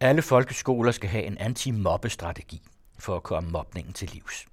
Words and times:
Alle 0.00 0.22
folkeskoler 0.22 0.90
skal 0.90 1.08
have 1.08 1.24
en 1.24 1.38
anti-mobbestrategi 1.38 2.62
for 2.98 3.16
at 3.16 3.22
komme 3.22 3.50
mobningen 3.50 3.92
til 3.92 4.10
livs. 4.12 4.46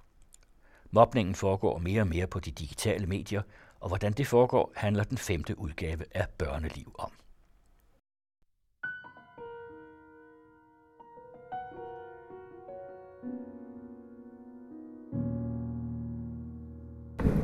Mobningen 0.90 1.34
foregår 1.34 1.78
mere 1.78 2.00
og 2.00 2.06
mere 2.06 2.26
på 2.26 2.40
de 2.40 2.50
digitale 2.50 3.06
medier, 3.06 3.42
og 3.80 3.88
hvordan 3.88 4.12
det 4.12 4.26
foregår, 4.26 4.72
handler 4.76 5.04
den 5.04 5.18
femte 5.18 5.58
udgave 5.58 6.04
af 6.14 6.28
Børneliv 6.38 6.94
om. 6.98 7.10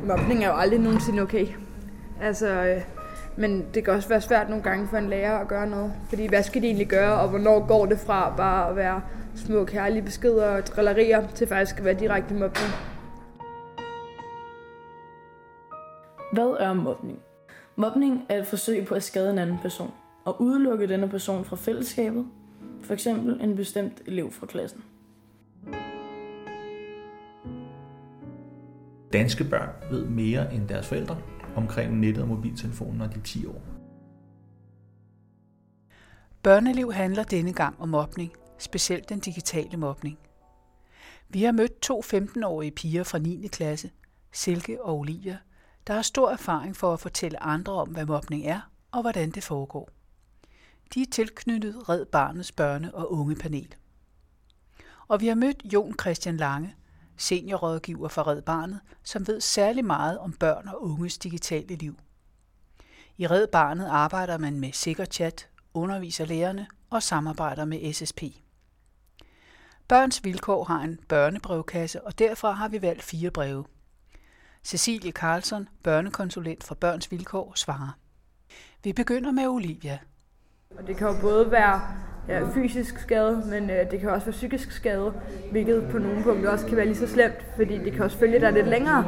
Mobning 0.07 0.43
er 0.43 0.47
jo 0.47 0.55
aldrig 0.55 0.79
nogensinde 0.79 1.21
okay. 1.21 1.47
Altså, 2.21 2.47
øh, 2.47 3.02
men 3.37 3.65
det 3.73 3.85
kan 3.85 3.93
også 3.93 4.09
være 4.09 4.21
svært 4.21 4.49
nogle 4.49 4.63
gange 4.63 4.87
for 4.87 4.97
en 4.97 5.09
lærer 5.09 5.37
at 5.37 5.47
gøre 5.47 5.69
noget. 5.69 5.93
Fordi 6.09 6.27
hvad 6.27 6.43
skal 6.43 6.61
de 6.61 6.67
egentlig 6.67 6.87
gøre, 6.87 7.19
og 7.19 7.29
hvornår 7.29 7.67
går 7.67 7.85
det 7.85 7.99
fra 7.99 8.33
bare 8.37 8.69
at 8.69 8.75
være 8.75 9.01
små 9.35 9.65
kærlige 9.65 10.01
beskeder 10.01 10.47
og 10.47 10.67
drillerier 10.67 11.27
til 11.27 11.47
faktisk 11.47 11.77
at 11.77 11.85
være 11.85 11.93
direkte 11.93 12.33
mobning? 12.33 12.69
Hvad 16.33 16.57
er 16.59 16.73
mobning? 16.73 17.19
Mobning 17.75 18.25
er 18.29 18.37
et 18.37 18.47
forsøg 18.47 18.85
på 18.85 18.95
at 18.95 19.03
skade 19.03 19.31
en 19.31 19.37
anden 19.37 19.57
person 19.61 19.91
og 20.25 20.41
udelukke 20.41 20.87
denne 20.87 21.09
person 21.09 21.45
fra 21.45 21.55
fællesskabet, 21.55 22.25
for 22.81 22.93
eksempel 22.93 23.41
en 23.41 23.55
bestemt 23.55 24.01
elev 24.07 24.31
fra 24.31 24.45
klassen. 24.45 24.83
Danske 29.13 29.43
børn 29.43 29.69
ved 29.91 30.05
mere 30.05 30.53
end 30.53 30.67
deres 30.67 30.87
forældre 30.87 31.17
omkring 31.55 31.99
nettet 31.99 32.21
og 32.23 32.29
mobiltelefonen, 32.29 32.97
når 32.97 33.07
de 33.07 33.19
er 33.19 33.23
10 33.23 33.45
år. 33.45 33.61
Børneliv 36.43 36.93
handler 36.93 37.23
denne 37.23 37.53
gang 37.53 37.81
om 37.81 37.89
mobning, 37.89 38.31
specielt 38.57 39.09
den 39.09 39.19
digitale 39.19 39.77
mobning. 39.77 40.17
Vi 41.29 41.43
har 41.43 41.51
mødt 41.51 41.81
to 41.81 42.01
15-årige 42.05 42.71
piger 42.71 43.03
fra 43.03 43.17
9. 43.17 43.47
klasse, 43.47 43.91
Silke 44.31 44.81
og 44.81 44.97
Olivia, 44.97 45.37
der 45.87 45.93
har 45.93 46.01
stor 46.01 46.29
erfaring 46.29 46.75
for 46.75 46.93
at 46.93 46.99
fortælle 46.99 47.43
andre 47.43 47.73
om, 47.73 47.89
hvad 47.89 48.05
mobning 48.05 48.45
er 48.45 48.69
og 48.91 49.01
hvordan 49.01 49.31
det 49.31 49.43
foregår. 49.43 49.89
De 50.93 51.01
er 51.01 51.05
tilknyttet 51.11 51.89
Red 51.89 52.05
Barnets 52.05 52.53
børne- 52.61 52.93
og 52.93 53.11
ungepanel. 53.11 53.75
Og 55.07 55.21
vi 55.21 55.27
har 55.27 55.35
mødt 55.35 55.73
Jon 55.73 55.95
Christian 56.01 56.37
Lange, 56.37 56.75
seniorrådgiver 57.17 58.07
for 58.07 58.27
Red 58.27 58.41
Barnet, 58.41 58.79
som 59.03 59.27
ved 59.27 59.41
særlig 59.41 59.85
meget 59.85 60.19
om 60.19 60.33
børn 60.33 60.67
og 60.67 60.83
unges 60.83 61.17
digitale 61.17 61.75
liv. 61.75 61.99
I 63.17 63.27
Red 63.27 63.47
Barnet 63.47 63.87
arbejder 63.87 64.37
man 64.37 64.59
med 64.59 64.71
sikker 64.71 65.05
chat, 65.05 65.49
underviser 65.73 66.25
lærerne 66.25 66.67
og 66.89 67.03
samarbejder 67.03 67.65
med 67.65 67.93
SSP. 67.93 68.23
Børns 69.87 70.23
Vilkår 70.23 70.63
har 70.63 70.81
en 70.81 70.99
børnebrevkasse, 71.07 72.03
og 72.03 72.19
derfra 72.19 72.51
har 72.51 72.67
vi 72.67 72.81
valgt 72.81 73.03
fire 73.03 73.31
breve. 73.31 73.65
Cecilie 74.63 75.11
Carlson, 75.11 75.69
børnekonsulent 75.83 76.63
for 76.63 76.75
Børns 76.75 77.11
Vilkår, 77.11 77.53
svarer. 77.55 77.97
Vi 78.83 78.93
begynder 78.93 79.31
med 79.31 79.47
Olivia. 79.47 79.99
Og 80.77 80.87
det 80.87 80.97
kan 80.97 81.07
jo 81.07 81.21
både 81.21 81.51
være 81.51 81.81
ja, 82.27 82.41
fysisk 82.53 82.99
skade, 82.99 83.43
men 83.49 83.69
øh, 83.69 83.91
det 83.91 83.99
kan 83.99 84.09
også 84.09 84.25
være 84.25 84.31
psykisk 84.31 84.71
skade, 84.71 85.13
hvilket 85.51 85.87
på 85.91 85.97
nogle 85.97 86.23
punkter 86.23 86.49
også 86.49 86.65
kan 86.65 86.77
være 86.77 86.85
lige 86.85 86.95
så 86.95 87.07
slemt, 87.07 87.45
fordi 87.55 87.77
det 87.77 87.93
kan 87.93 88.03
også 88.03 88.17
følge 88.17 88.39
dig 88.39 88.53
lidt 88.53 88.67
længere. 88.67 89.05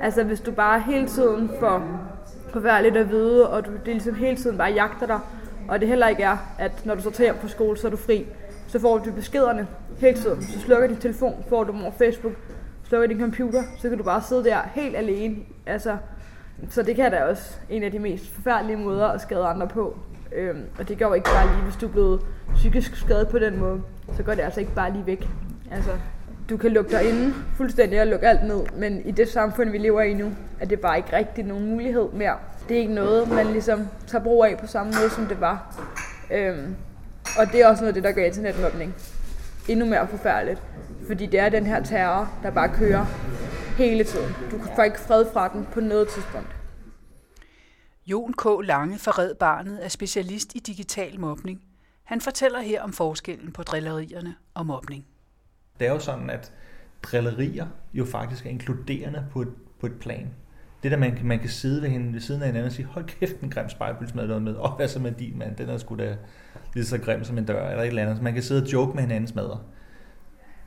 Altså 0.00 0.24
hvis 0.24 0.40
du 0.40 0.52
bare 0.52 0.80
hele 0.80 1.06
tiden 1.06 1.50
får 1.60 1.82
forfærdeligt 2.52 2.96
at 2.96 3.10
vide, 3.10 3.50
og 3.50 3.66
du 3.66 3.70
det 3.72 3.86
ligesom 3.86 4.14
hele 4.14 4.36
tiden 4.36 4.58
bare 4.58 4.72
jagter 4.72 5.06
dig, 5.06 5.20
og 5.68 5.80
det 5.80 5.88
heller 5.88 6.08
ikke 6.08 6.22
er, 6.22 6.36
at 6.58 6.86
når 6.86 6.94
du 6.94 7.02
så 7.02 7.10
tager 7.10 7.32
hjem 7.32 7.40
på 7.42 7.48
skole, 7.48 7.78
så 7.78 7.86
er 7.86 7.90
du 7.90 7.96
fri, 7.96 8.26
så 8.66 8.78
får 8.78 8.98
du 8.98 9.12
beskederne 9.12 9.66
hele 9.98 10.18
tiden. 10.18 10.42
Så 10.42 10.60
slukker 10.60 10.86
din 10.86 10.96
telefon, 10.96 11.44
får 11.48 11.64
du 11.64 11.72
dem 11.72 11.82
over 11.82 11.92
Facebook, 11.98 12.32
slukker 12.84 13.08
din 13.08 13.20
computer, 13.20 13.62
så 13.78 13.88
kan 13.88 13.98
du 13.98 14.04
bare 14.04 14.22
sidde 14.22 14.44
der 14.44 14.58
helt 14.74 14.96
alene. 14.96 15.36
Altså, 15.66 15.96
så 16.68 16.82
det 16.82 16.96
kan 16.96 17.10
da 17.10 17.24
også 17.24 17.56
en 17.70 17.82
af 17.82 17.90
de 17.90 17.98
mest 17.98 18.34
forfærdelige 18.34 18.76
måder 18.76 19.06
at 19.06 19.20
skade 19.20 19.44
andre 19.44 19.68
på. 19.68 19.98
Øhm, 20.34 20.62
og 20.78 20.88
det 20.88 20.98
går 20.98 21.06
jo 21.06 21.14
ikke 21.14 21.30
bare 21.30 21.46
lige, 21.46 21.62
hvis 21.62 21.76
du 21.76 21.86
er 21.86 21.90
blevet 21.90 22.20
psykisk 22.54 22.96
skadet 22.96 23.28
på 23.28 23.38
den 23.38 23.58
måde, 23.58 23.82
så 24.16 24.22
går 24.22 24.34
det 24.34 24.42
altså 24.42 24.60
ikke 24.60 24.74
bare 24.74 24.92
lige 24.92 25.06
væk. 25.06 25.28
Altså, 25.70 25.90
du 26.50 26.56
kan 26.56 26.70
lukke 26.70 26.90
dig 26.90 27.08
inde 27.08 27.34
fuldstændig 27.56 28.00
og 28.00 28.06
lukke 28.06 28.28
alt 28.28 28.42
ned, 28.44 28.60
men 28.76 29.02
i 29.04 29.10
det 29.10 29.28
samfund, 29.28 29.70
vi 29.70 29.78
lever 29.78 30.02
i 30.02 30.14
nu, 30.14 30.32
er 30.60 30.66
det 30.66 30.80
bare 30.80 30.96
ikke 30.96 31.16
rigtig 31.16 31.44
nogen 31.44 31.70
mulighed 31.70 32.08
mere. 32.12 32.36
Det 32.68 32.76
er 32.76 32.80
ikke 32.80 32.94
noget, 32.94 33.28
man 33.28 33.46
ligesom 33.46 33.88
tager 34.06 34.24
brug 34.24 34.44
af 34.44 34.58
på 34.58 34.66
samme 34.66 34.92
måde, 35.00 35.10
som 35.10 35.26
det 35.26 35.40
var. 35.40 35.76
Øhm, 36.30 36.76
og 37.38 37.52
det 37.52 37.60
er 37.62 37.68
også 37.68 37.82
noget 37.82 37.88
af 37.88 37.94
det, 37.94 38.04
der 38.04 38.12
gør 38.12 38.22
internetmobning 38.24 38.94
endnu 39.68 39.86
mere 39.86 40.08
forfærdeligt. 40.08 40.62
Fordi 41.06 41.26
det 41.26 41.40
er 41.40 41.48
den 41.48 41.66
her 41.66 41.82
terror, 41.82 42.30
der 42.42 42.50
bare 42.50 42.68
kører 42.68 43.06
hele 43.76 44.04
tiden. 44.04 44.36
Du 44.50 44.58
får 44.76 44.82
ikke 44.82 45.00
fred 45.00 45.24
fra 45.32 45.48
den 45.48 45.66
på 45.72 45.80
noget 45.80 46.08
tidspunkt. 46.08 46.61
Jon 48.06 48.32
K. 48.32 48.44
Lange 48.62 48.98
fra 48.98 49.10
Red 49.10 49.34
Barnet 49.34 49.84
er 49.84 49.88
specialist 49.88 50.54
i 50.54 50.58
digital 50.58 51.20
mobning. 51.20 51.62
Han 52.04 52.20
fortæller 52.20 52.60
her 52.60 52.82
om 52.82 52.92
forskellen 52.92 53.52
på 53.52 53.62
drillerierne 53.62 54.34
og 54.54 54.66
mobning. 54.66 55.06
Det 55.80 55.86
er 55.86 55.92
jo 55.92 55.98
sådan, 55.98 56.30
at 56.30 56.52
drillerier 57.02 57.66
jo 57.94 58.04
faktisk 58.04 58.46
er 58.46 58.50
inkluderende 58.50 59.26
på 59.30 59.42
et, 59.42 59.52
på 59.80 59.86
et 59.86 59.92
plan. 60.00 60.30
Det 60.82 60.90
der, 60.90 60.96
man, 60.96 61.18
man 61.24 61.38
kan 61.38 61.48
sidde 61.48 61.82
ved, 61.82 61.88
hende, 61.88 62.12
ved 62.12 62.20
siden 62.20 62.42
af 62.42 62.48
hinanden 62.48 62.66
og 62.66 62.72
sige, 62.72 62.86
hold 62.86 63.04
kæft, 63.04 63.40
en 63.40 63.50
grim 63.50 63.68
spejlpølse 63.68 64.16
med 64.16 64.40
med, 64.40 64.54
og 64.54 64.76
hvad 64.76 64.88
så 64.88 64.98
med 64.98 65.12
din 65.12 65.38
mand, 65.38 65.56
den 65.56 65.68
er 65.68 65.78
sgu 65.78 65.96
da 65.96 66.16
lige 66.74 66.84
så 66.84 66.98
grim 66.98 67.24
som 67.24 67.38
en 67.38 67.44
dør, 67.44 67.68
eller 67.68 67.82
et 67.82 67.88
eller 67.88 68.02
andet. 68.02 68.16
Så 68.16 68.22
man 68.22 68.34
kan 68.34 68.42
sidde 68.42 68.62
og 68.62 68.72
joke 68.72 68.94
med 68.94 69.02
hinandens 69.02 69.34
mader. 69.34 69.64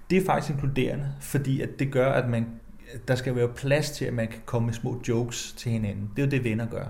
Det 0.09 0.17
er 0.17 0.25
faktisk 0.25 0.53
inkluderende, 0.53 1.13
fordi 1.21 1.61
at 1.61 1.69
det 1.79 1.91
gør, 1.91 2.11
at 2.11 2.29
man, 2.29 2.59
der 3.07 3.15
skal 3.15 3.35
være 3.35 3.47
plads 3.47 3.91
til, 3.91 4.05
at 4.05 4.13
man 4.13 4.27
kan 4.27 4.41
komme 4.45 4.65
med 4.65 4.73
små 4.73 5.01
jokes 5.07 5.53
til 5.57 5.71
hinanden. 5.71 6.11
Det 6.15 6.21
er 6.21 6.25
jo 6.25 6.31
det, 6.31 6.43
venner 6.43 6.65
gør. 6.65 6.85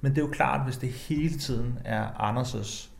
Men 0.00 0.12
det 0.12 0.18
er 0.18 0.26
jo 0.26 0.32
klart, 0.32 0.64
hvis 0.64 0.76
det 0.76 0.88
hele 0.88 1.38
tiden 1.38 1.78
er 1.84 2.06
Anders' 2.06 2.90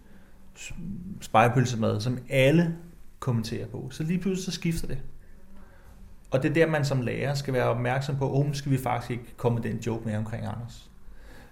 spejepølsemad, 1.21 2.01
som 2.01 2.19
alle 2.29 2.77
kommenterer 3.19 3.67
på, 3.67 3.89
så 3.91 4.03
lige 4.03 4.19
pludselig 4.19 4.45
så 4.45 4.51
skifter 4.51 4.87
det. 4.87 4.99
Og 6.31 6.43
det 6.43 6.51
er 6.51 6.55
der, 6.55 6.67
man 6.67 6.85
som 6.85 7.01
lærer 7.01 7.35
skal 7.35 7.55
være 7.55 7.65
opmærksom 7.65 8.17
på, 8.17 8.35
om 8.35 8.47
oh, 8.47 8.55
skal 8.55 8.73
vi 8.73 8.79
faktisk 8.79 9.11
ikke 9.11 9.37
komme 9.37 9.61
med 9.61 9.71
den 9.71 9.79
joke 9.79 10.05
med 10.05 10.17
omkring 10.17 10.47
Anders. 10.47 10.91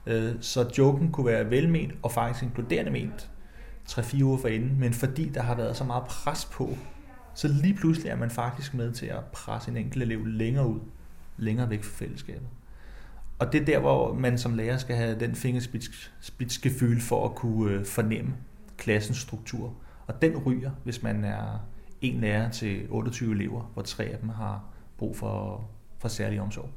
Øh, 0.07 0.35
så 0.41 0.73
joken 0.79 1.13
kunne 1.13 1.27
være 1.27 1.51
velment 1.51 1.95
og 2.03 2.13
faktisk 2.13 2.45
inkluderende 2.45 2.91
ment 2.91 3.31
3-4 3.89 4.23
uger 4.23 4.39
forinden, 4.39 4.81
men 4.81 4.93
fordi 4.93 5.29
der 5.29 5.43
har 5.43 5.55
været 5.55 5.77
så 5.77 5.85
meget 5.85 6.05
pres 6.05 6.45
på, 6.45 6.77
så 7.35 7.49
lige 7.49 7.75
pludselig 7.75 8.11
er 8.11 8.17
man 8.17 8.31
faktisk 8.31 8.75
med 8.75 8.93
til 8.93 9.07
at 9.07 9.25
presse 9.25 9.71
en 9.71 9.77
enkelt 9.77 10.03
elev 10.03 10.27
længere 10.27 10.67
ud, 10.67 10.81
længere 11.37 11.71
væk 11.71 11.85
fra 11.85 12.05
fællesskabet. 12.05 12.49
Og 13.39 13.53
det 13.53 13.61
er 13.61 13.65
der, 13.65 13.79
hvor 13.79 14.15
man 14.15 14.39
som 14.39 14.55
lærer 14.55 14.77
skal 14.77 14.97
have 14.97 15.21
den 15.21 15.35
fingerspidsgefühl 15.35 17.01
for 17.01 17.29
at 17.29 17.35
kunne 17.35 17.73
øh, 17.73 17.85
fornemme 17.85 18.35
klassens 18.77 19.19
struktur. 19.19 19.75
Og 20.07 20.23
den 20.23 20.37
ryger, 20.37 20.71
hvis 20.85 21.03
man 21.03 21.25
er 21.25 21.67
en 22.01 22.21
lærer 22.21 22.51
til 22.51 22.87
28 22.91 23.35
elever, 23.35 23.71
hvor 23.75 23.83
tre 23.83 24.05
af 24.05 24.19
dem 24.19 24.29
har 24.29 24.65
brug 24.99 25.17
for, 25.17 25.65
for 25.99 26.09
særlig 26.09 26.41
omsorg. 26.41 26.69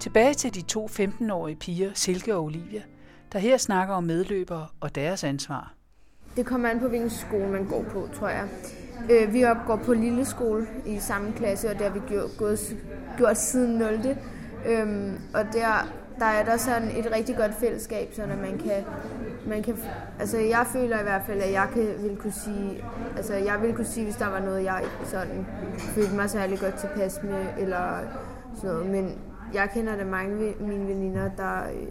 Tilbage 0.00 0.34
til 0.34 0.54
de 0.54 0.62
to 0.62 0.86
15-årige 0.86 1.56
piger, 1.56 1.90
Silke 1.94 2.34
og 2.34 2.44
Olivia, 2.44 2.82
der 3.32 3.38
her 3.38 3.56
snakker 3.56 3.94
om 3.94 4.04
medløbere 4.04 4.66
og 4.80 4.94
deres 4.94 5.24
ansvar. 5.24 5.72
Det 6.36 6.46
kommer 6.46 6.68
an 6.68 6.80
på, 6.80 6.88
hvilken 6.88 7.10
skole 7.10 7.48
man 7.48 7.66
går 7.66 7.82
på, 7.82 8.08
tror 8.14 8.28
jeg. 8.28 8.48
Øh, 9.10 9.32
vi 9.32 9.44
opgår 9.44 9.76
på 9.76 9.92
lille 9.92 10.24
skole 10.24 10.66
i 10.86 10.98
samme 10.98 11.32
klasse, 11.32 11.68
og 11.70 11.74
det 11.74 11.82
har 11.86 11.92
vi 11.92 12.00
gjort, 12.08 12.30
gået, 12.38 12.76
gjort 13.16 13.38
siden 13.38 13.78
0. 13.78 14.16
Øhm, 14.66 15.18
og 15.34 15.44
der, 15.52 15.88
der 16.18 16.24
er 16.24 16.44
der 16.44 16.56
sådan 16.56 16.88
et 16.96 17.12
rigtig 17.16 17.36
godt 17.36 17.54
fællesskab, 17.54 18.14
så 18.14 18.22
at 18.22 18.28
man 18.28 18.58
kan, 18.58 18.84
man 19.46 19.62
kan, 19.62 19.76
altså 20.20 20.38
jeg 20.38 20.66
føler 20.72 21.00
i 21.00 21.02
hvert 21.02 21.22
fald, 21.26 21.40
at 21.40 21.52
jeg 21.52 21.68
kan, 21.74 21.94
vil 22.02 22.16
kunne 22.16 22.32
sige, 22.32 22.84
altså 23.16 23.34
jeg 23.34 23.62
vil 23.62 23.74
kunne 23.74 23.86
sige, 23.86 24.04
hvis 24.04 24.16
der 24.16 24.28
var 24.28 24.40
noget, 24.40 24.64
jeg 24.64 24.84
sådan 25.04 25.46
følte 25.78 26.14
mig 26.14 26.30
særlig 26.30 26.58
godt 26.58 26.74
tilpas 26.74 27.20
med, 27.22 27.46
eller 27.58 28.00
sådan 28.54 28.70
noget, 28.70 28.90
men 28.90 29.18
jeg 29.54 29.70
kender 29.74 29.96
da 29.96 30.04
mange 30.04 30.46
af 30.46 30.54
mine 30.60 30.88
veninder, 30.88 31.30
der 31.36 31.62
øh, 31.62 31.88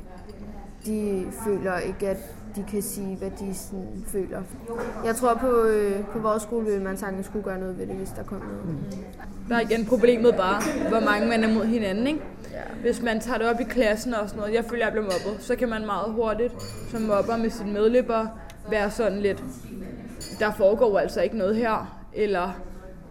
de 0.85 1.25
føler 1.45 1.77
ikke, 1.77 2.09
at 2.09 2.17
de 2.55 2.65
kan 2.71 2.81
sige, 2.81 3.15
hvad 3.15 3.31
de 3.39 3.53
sådan 3.55 4.05
føler. 4.07 4.41
Jeg 5.05 5.15
tror 5.15 5.33
på, 5.33 5.63
øh, 5.63 6.05
på 6.05 6.19
vores 6.19 6.43
skole 6.43 6.65
vil 6.65 6.81
man 6.81 6.97
sagtens 6.97 7.25
skulle 7.25 7.45
gøre 7.45 7.59
noget 7.59 7.77
ved 7.77 7.87
det, 7.87 7.95
hvis 7.95 8.09
der 8.09 8.23
kom 8.23 8.37
noget. 8.37 8.65
Mm. 8.65 9.47
Der 9.49 9.55
er 9.55 9.59
igen 9.59 9.85
problemet 9.85 10.35
bare, 10.35 10.61
hvor 10.89 10.99
mange 10.99 11.27
man 11.27 11.43
er 11.43 11.53
mod 11.53 11.65
hinanden. 11.65 12.07
Ikke? 12.07 12.19
Ja. 12.51 12.61
Hvis 12.81 13.01
man 13.01 13.19
tager 13.19 13.37
det 13.37 13.49
op 13.49 13.59
i 13.59 13.63
klassen 13.63 14.13
og 14.13 14.29
sådan 14.29 14.39
noget, 14.39 14.53
jeg 14.53 14.65
føler, 14.65 14.85
jeg 14.85 14.91
bliver 14.91 15.05
mobbet, 15.05 15.43
så 15.43 15.55
kan 15.55 15.69
man 15.69 15.85
meget 15.85 16.13
hurtigt 16.13 16.53
som 16.91 17.01
mobber 17.01 17.37
med 17.37 17.49
sine 17.49 17.71
medløbere 17.71 18.29
være 18.69 18.91
sådan 18.91 19.19
lidt, 19.19 19.43
der 20.39 20.51
foregår 20.51 20.99
altså 20.99 21.21
ikke 21.21 21.37
noget 21.37 21.55
her, 21.55 22.05
eller 22.13 22.59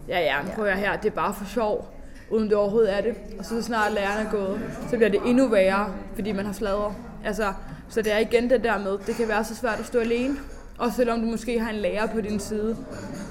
ja, 0.07 0.19
ja, 0.19 0.35
prøv 0.55 0.65
her, 0.67 0.97
det 0.97 1.11
er 1.11 1.15
bare 1.15 1.33
for 1.33 1.45
sjov. 1.45 1.87
uden 2.31 2.49
det 2.49 2.53
overhovedet 2.57 2.97
er 2.97 3.01
det. 3.01 3.15
Og 3.39 3.45
så 3.45 3.61
snart 3.61 3.93
læreren 3.93 4.27
er 4.27 4.31
gået, 4.31 4.59
så 4.89 4.97
bliver 4.97 5.09
det 5.09 5.19
endnu 5.25 5.47
værre, 5.47 5.93
fordi 6.15 6.31
man 6.31 6.45
har 6.45 6.53
sladret. 6.53 6.93
Altså, 7.25 7.53
så 7.89 8.01
det 8.01 8.13
er 8.13 8.17
igen 8.17 8.49
det 8.49 8.63
der 8.63 8.77
med, 8.77 8.97
det 9.07 9.15
kan 9.15 9.27
være 9.27 9.43
så 9.43 9.55
svært 9.55 9.79
at 9.79 9.85
stå 9.85 9.99
alene, 9.99 10.35
og 10.77 10.91
selvom 10.91 11.21
du 11.21 11.25
måske 11.25 11.59
har 11.59 11.69
en 11.69 11.75
lærer 11.75 12.07
på 12.07 12.21
din 12.21 12.39
side, 12.39 12.77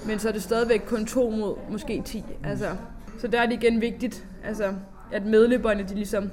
men 0.07 0.19
så 0.19 0.29
er 0.29 0.33
det 0.33 0.43
stadigvæk 0.43 0.83
kun 0.87 1.07
to 1.07 1.31
mod 1.31 1.57
måske 1.71 2.03
ti. 2.05 2.25
Altså, 2.45 2.77
så 3.19 3.29
der 3.29 3.41
er 3.41 3.47
det 3.47 3.53
igen 3.53 3.81
vigtigt, 3.81 4.27
altså, 4.45 4.75
at 5.13 5.27
medløberne 5.27 5.83
de 5.83 5.95
ligesom 5.95 6.31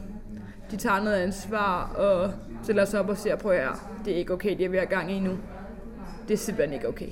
de 0.72 0.78
tager 0.78 1.04
noget 1.04 1.16
ansvar 1.16 1.84
og 1.84 2.34
stiller 2.64 2.86
sig 2.86 3.00
op 3.00 3.10
og 3.10 3.18
siger, 3.18 3.36
prøv 3.36 3.52
at 3.52 3.70
det 4.06 4.14
er 4.14 4.18
ikke 4.18 4.34
okay, 4.34 4.58
det 4.58 4.66
er 4.66 4.70
vi 4.70 4.78
at 4.78 4.90
gang 4.90 5.12
i 5.12 5.20
nu. 5.20 5.38
Det 6.28 6.34
er 6.34 6.38
simpelthen 6.38 6.74
ikke 6.74 6.88
okay. 6.88 7.10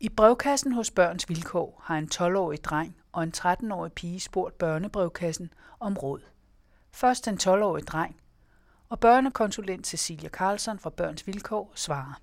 I 0.00 0.08
brevkassen 0.08 0.72
hos 0.72 0.90
Børns 0.90 1.28
Vilkår 1.28 1.82
har 1.84 1.98
en 1.98 2.08
12-årig 2.14 2.64
dreng 2.64 2.96
og 3.12 3.22
en 3.22 3.32
13-årig 3.36 3.92
pige 3.92 4.20
spurgt 4.20 4.58
børnebrevkassen 4.58 5.52
om 5.80 5.94
råd. 5.94 6.20
Først 6.92 7.26
den 7.26 7.38
12-årige 7.42 7.84
dreng, 7.84 8.16
og 8.88 9.00
børnekonsulent 9.00 9.86
Cecilia 9.86 10.28
Carlson 10.28 10.78
fra 10.78 10.90
Børns 10.90 11.26
Vilkår 11.26 11.72
svarer. 11.74 12.20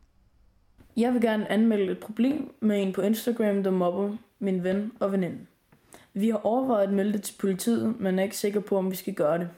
Jeg 0.98 1.14
vil 1.14 1.22
gerne 1.22 1.52
anmelde 1.52 1.92
et 1.92 2.00
problem 2.00 2.56
med 2.60 2.82
en 2.82 2.94
på 2.94 3.02
Instagram, 3.02 3.64
der 3.64 3.72
mobber 3.72 4.16
min 4.40 4.64
ven 4.64 4.92
og 5.00 5.12
veninde. 5.12 5.40
Vi 6.14 6.30
har 6.30 6.46
overvejet 6.46 6.88
at 6.88 6.94
melde 6.94 7.14
det 7.14 7.24
til 7.24 7.36
politiet, 7.40 8.00
men 8.00 8.20
er 8.20 8.24
ikke 8.24 8.38
sikker 8.38 8.60
på, 8.60 8.78
om 8.78 8.92
vi 8.92 8.96
skal 8.96 9.14
gøre 9.14 9.40
det. 9.40 9.50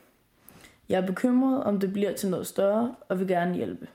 Jeg 0.89 1.01
er 1.01 1.05
bekymret, 1.05 1.63
om 1.63 1.79
det 1.79 1.93
bliver 1.93 2.13
til 2.13 2.29
noget 2.29 2.47
større, 2.47 2.95
og 3.09 3.19
vil 3.19 3.27
gerne 3.27 3.55
hjælpe. 3.55 3.87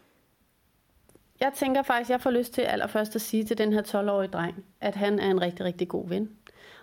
Jeg 1.41 1.53
tænker 1.55 1.83
faktisk, 1.83 2.11
at 2.11 2.13
jeg 2.13 2.21
får 2.21 2.31
lyst 2.31 2.53
til 2.53 2.63
allerførst 2.63 3.15
at 3.15 3.21
sige 3.21 3.45
til 3.45 3.59
den 3.59 3.73
her 3.73 3.83
12-årige 3.83 4.31
dreng, 4.31 4.65
at 4.81 4.95
han 4.95 5.19
er 5.19 5.31
en 5.31 5.41
rigtig, 5.41 5.65
rigtig 5.65 5.89
god 5.89 6.09
ven. 6.09 6.31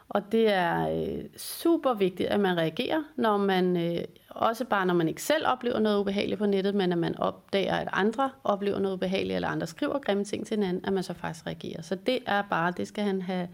Og 0.09 0.31
det 0.31 0.53
er 0.53 0.89
øh, 0.89 1.23
super 1.37 1.93
vigtigt, 1.93 2.29
at 2.29 2.39
man 2.39 2.57
reagerer, 2.57 3.03
når 3.15 3.37
man, 3.37 3.77
øh, 3.77 4.03
også 4.29 4.65
bare 4.65 4.85
når 4.85 4.93
man 4.93 5.07
ikke 5.07 5.23
selv 5.23 5.47
oplever 5.47 5.79
noget 5.79 5.99
ubehageligt 5.99 6.39
på 6.39 6.45
nettet, 6.45 6.75
men 6.75 6.91
at 6.91 6.97
man 6.97 7.17
opdager, 7.17 7.75
at 7.75 7.87
andre 7.91 8.31
oplever 8.43 8.79
noget 8.79 8.95
ubehageligt, 8.95 9.35
eller 9.35 9.47
andre 9.47 9.67
skriver 9.67 9.99
grimme 9.99 10.23
ting 10.23 10.47
til 10.47 10.57
hinanden, 10.57 10.85
at 10.85 10.93
man 10.93 11.03
så 11.03 11.13
faktisk 11.13 11.47
reagerer. 11.47 11.81
Så 11.81 11.95
det 11.95 12.19
er 12.25 12.43
bare, 12.49 12.73
det 12.77 12.87
skal 12.87 13.03
han 13.03 13.21
have, 13.21 13.47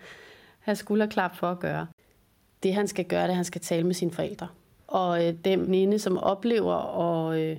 have 0.60 0.76
skulderklap 0.76 1.36
for 1.36 1.52
at 1.52 1.60
gøre. 1.60 1.88
Det 2.64 2.74
han 2.74 2.88
skal 2.88 3.06
gøre, 3.06 3.22
det 3.22 3.28
er, 3.28 3.32
at 3.32 3.36
han 3.36 3.46
skal 3.46 3.62
tale 3.62 3.84
med 3.84 3.94
sine 3.94 4.12
forældre. 4.12 4.48
Og 4.88 5.28
øh, 5.28 5.34
den 5.46 5.74
ene, 5.74 6.00
som 6.00 6.18
oplever 6.18 6.74
og, 6.74 7.42
øh, 7.42 7.58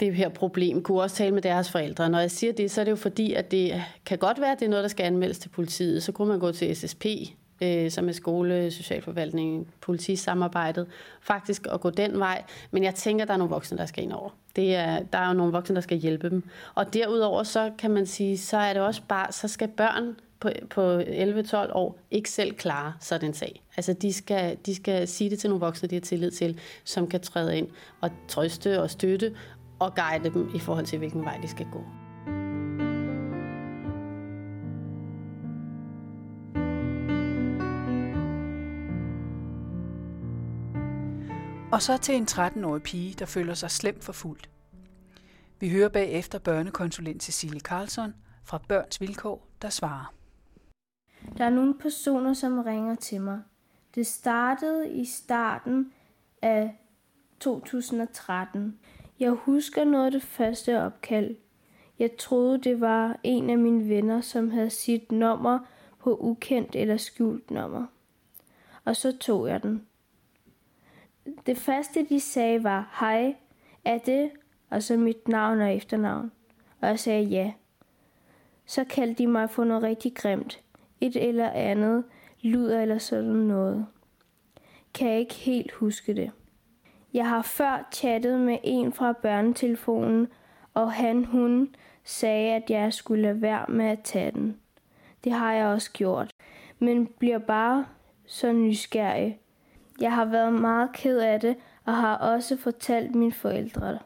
det 0.00 0.14
her 0.14 0.28
problem, 0.28 0.82
kunne 0.82 1.02
også 1.02 1.16
tale 1.16 1.34
med 1.34 1.42
deres 1.42 1.70
forældre. 1.70 2.10
Når 2.10 2.18
jeg 2.18 2.30
siger 2.30 2.52
det, 2.52 2.70
så 2.70 2.80
er 2.80 2.84
det 2.84 2.90
jo 2.90 2.96
fordi, 2.96 3.32
at 3.32 3.50
det 3.50 3.82
kan 4.06 4.18
godt 4.18 4.40
være, 4.40 4.52
at 4.52 4.60
det 4.60 4.66
er 4.66 4.70
noget, 4.70 4.82
der 4.82 4.88
skal 4.88 5.04
anmeldes 5.04 5.38
til 5.38 5.48
politiet. 5.48 6.02
Så 6.02 6.12
kunne 6.12 6.28
man 6.28 6.38
gå 6.38 6.52
til 6.52 6.76
SSP, 6.76 7.06
øh, 7.60 7.90
som 7.90 8.08
er 8.08 8.12
skole, 8.12 8.70
socialforvaltning, 8.70 9.68
politisamarbejdet, 9.80 10.86
faktisk 11.20 11.66
at 11.72 11.80
gå 11.80 11.90
den 11.90 12.18
vej. 12.18 12.44
Men 12.70 12.84
jeg 12.84 12.94
tænker, 12.94 13.24
der 13.24 13.32
er 13.32 13.38
nogle 13.38 13.50
voksne, 13.50 13.78
der 13.78 13.86
skal 13.86 14.04
ind 14.04 14.12
over. 14.12 14.30
Det 14.56 14.74
er, 14.74 15.00
der 15.12 15.18
er 15.18 15.28
jo 15.28 15.34
nogle 15.34 15.52
voksne, 15.52 15.74
der 15.74 15.80
skal 15.80 15.98
hjælpe 15.98 16.30
dem. 16.30 16.42
Og 16.74 16.94
derudover, 16.94 17.42
så 17.42 17.70
kan 17.78 17.90
man 17.90 18.06
sige, 18.06 18.38
så 18.38 18.56
er 18.56 18.72
det 18.72 18.82
også 18.82 19.02
bare, 19.08 19.32
så 19.32 19.48
skal 19.48 19.68
børn 19.68 20.16
på, 20.40 20.50
på 20.70 20.98
11-12 20.98 21.72
år 21.72 21.98
ikke 22.10 22.30
selv 22.30 22.54
klare 22.54 22.92
sådan 23.00 23.28
en 23.28 23.34
sag. 23.34 23.62
Altså 23.76 23.92
de 23.92 24.12
skal, 24.12 24.56
de 24.66 24.74
skal 24.74 25.08
sige 25.08 25.30
det 25.30 25.38
til 25.38 25.50
nogle 25.50 25.60
voksne, 25.60 25.88
de 25.88 25.94
har 25.94 26.00
tillid 26.00 26.30
til, 26.30 26.60
som 26.84 27.06
kan 27.06 27.20
træde 27.20 27.58
ind 27.58 27.68
og 28.00 28.10
trøste 28.28 28.82
og 28.82 28.90
støtte 28.90 29.34
og 29.78 29.94
guide 29.94 30.24
dem 30.24 30.50
i 30.54 30.58
forhold 30.58 30.86
til, 30.86 30.98
hvilken 30.98 31.24
vej 31.24 31.38
de 31.42 31.48
skal 31.48 31.66
gå. 31.72 31.99
Og 41.72 41.82
så 41.82 41.98
til 41.98 42.14
en 42.14 42.26
13-årig 42.30 42.82
pige, 42.82 43.14
der 43.14 43.26
føler 43.26 43.54
sig 43.54 43.70
slemt 43.70 44.04
forfulgt. 44.04 44.50
Vi 45.60 45.70
hører 45.70 45.88
bagefter 45.88 46.38
børnekonsulent 46.38 47.22
Cecilie 47.22 47.60
Karlsson 47.60 48.14
fra 48.44 48.58
Børns 48.68 49.00
Vilkår, 49.00 49.46
der 49.62 49.68
svarer. 49.68 50.14
Der 51.38 51.44
er 51.44 51.50
nogle 51.50 51.78
personer, 51.78 52.34
som 52.34 52.58
ringer 52.58 52.94
til 52.94 53.20
mig. 53.20 53.42
Det 53.94 54.06
startede 54.06 54.92
i 54.92 55.04
starten 55.04 55.92
af 56.42 56.78
2013. 57.40 58.78
Jeg 59.20 59.30
husker 59.30 59.84
noget 59.84 60.06
af 60.06 60.12
det 60.12 60.22
første 60.22 60.82
opkald. 60.82 61.36
Jeg 61.98 62.10
troede, 62.18 62.58
det 62.58 62.80
var 62.80 63.20
en 63.22 63.50
af 63.50 63.58
mine 63.58 63.88
venner, 63.88 64.20
som 64.20 64.50
havde 64.50 64.70
sit 64.70 65.12
nummer 65.12 65.58
på 65.98 66.16
ukendt 66.16 66.76
eller 66.76 66.96
skjult 66.96 67.50
nummer. 67.50 67.86
Og 68.84 68.96
så 68.96 69.18
tog 69.18 69.48
jeg 69.48 69.62
den. 69.62 69.86
Det 71.46 71.58
første, 71.58 72.06
de 72.08 72.20
sagde, 72.20 72.64
var, 72.64 72.96
hej, 73.00 73.34
er 73.84 73.98
det? 73.98 74.30
Og 74.70 74.82
så 74.82 74.96
mit 74.96 75.28
navn 75.28 75.60
og 75.60 75.76
efternavn. 75.76 76.32
Og 76.80 76.88
jeg 76.88 76.98
sagde 76.98 77.22
ja. 77.22 77.52
Så 78.66 78.84
kaldte 78.84 79.22
de 79.22 79.26
mig 79.26 79.50
for 79.50 79.64
noget 79.64 79.82
rigtig 79.82 80.14
grimt. 80.14 80.60
Et 81.00 81.28
eller 81.28 81.50
andet, 81.50 82.04
luder 82.40 82.82
eller 82.82 82.98
sådan 82.98 83.30
noget. 83.30 83.86
Kan 84.94 85.08
jeg 85.08 85.18
ikke 85.18 85.34
helt 85.34 85.72
huske 85.72 86.14
det. 86.14 86.30
Jeg 87.14 87.28
har 87.28 87.42
før 87.42 87.88
chattet 87.92 88.40
med 88.40 88.58
en 88.64 88.92
fra 88.92 89.12
børnetelefonen, 89.12 90.28
og 90.74 90.92
han, 90.92 91.24
hun 91.24 91.74
sagde, 92.04 92.54
at 92.54 92.70
jeg 92.70 92.92
skulle 92.92 93.22
lade 93.22 93.42
være 93.42 93.66
med 93.68 93.86
at 93.86 94.02
tage 94.04 94.30
den. 94.30 94.56
Det 95.24 95.32
har 95.32 95.52
jeg 95.52 95.66
også 95.66 95.92
gjort, 95.92 96.30
men 96.78 97.06
bliver 97.06 97.38
bare 97.38 97.86
så 98.26 98.52
nysgerrig. 98.52 99.40
Jeg 100.00 100.12
har 100.12 100.24
været 100.24 100.52
meget 100.52 100.92
ked 100.92 101.18
af 101.18 101.40
det, 101.40 101.56
og 101.84 101.96
har 101.96 102.16
også 102.16 102.56
fortalt 102.56 103.14
mine 103.14 103.32
forældre 103.32 103.88
det. 103.88 104.00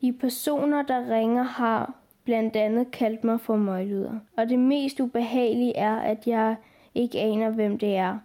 De 0.00 0.12
personer, 0.12 0.82
der 0.82 1.14
ringer, 1.14 1.42
har 1.42 1.94
blandt 2.24 2.56
andet 2.56 2.90
kaldt 2.90 3.24
mig 3.24 3.40
for 3.40 3.56
møglyder. 3.56 4.18
Og 4.36 4.48
det 4.48 4.58
mest 4.58 5.00
ubehagelige 5.00 5.76
er, 5.76 5.96
at 5.96 6.26
jeg 6.26 6.56
ikke 6.94 7.20
aner, 7.20 7.50
hvem 7.50 7.78
det 7.78 7.96
er. 7.96 8.18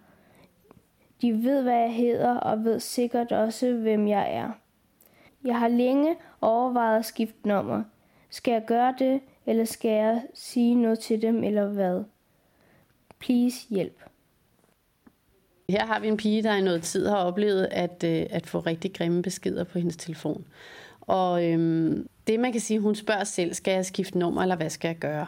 De 1.22 1.44
ved, 1.44 1.62
hvad 1.62 1.78
jeg 1.78 1.94
hedder, 1.94 2.34
og 2.34 2.64
ved 2.64 2.80
sikkert 2.80 3.32
også, 3.32 3.72
hvem 3.72 4.08
jeg 4.08 4.34
er. 4.34 4.50
Jeg 5.44 5.58
har 5.58 5.68
længe 5.68 6.16
overvejet 6.40 6.98
at 6.98 7.04
skifte 7.04 7.48
nummer. 7.48 7.82
Skal 8.30 8.52
jeg 8.52 8.64
gøre 8.66 8.94
det, 8.98 9.20
eller 9.46 9.64
skal 9.64 9.90
jeg 9.90 10.22
sige 10.34 10.74
noget 10.74 10.98
til 10.98 11.22
dem, 11.22 11.44
eller 11.44 11.66
hvad? 11.66 12.04
Please 13.18 13.68
hjælp. 13.70 14.04
Her 15.68 15.86
har 15.86 16.00
vi 16.00 16.08
en 16.08 16.16
pige, 16.16 16.42
der 16.42 16.54
i 16.54 16.60
noget 16.60 16.82
tid 16.82 17.06
har 17.06 17.16
oplevet 17.16 17.68
at, 17.70 18.04
øh, 18.04 18.26
at 18.30 18.46
få 18.46 18.58
rigtig 18.58 18.94
grimme 18.94 19.22
beskeder 19.22 19.64
på 19.64 19.78
hendes 19.78 19.96
telefon. 19.96 20.44
Og 21.00 21.44
øhm, 21.44 22.08
det 22.26 22.40
man 22.40 22.52
kan 22.52 22.60
sige, 22.60 22.80
hun 22.80 22.94
spørger 22.94 23.24
selv, 23.24 23.54
skal 23.54 23.72
jeg 23.72 23.86
skifte 23.86 24.18
nummer, 24.18 24.42
eller 24.42 24.56
hvad 24.56 24.70
skal 24.70 24.88
jeg 24.88 24.96
gøre? 24.96 25.26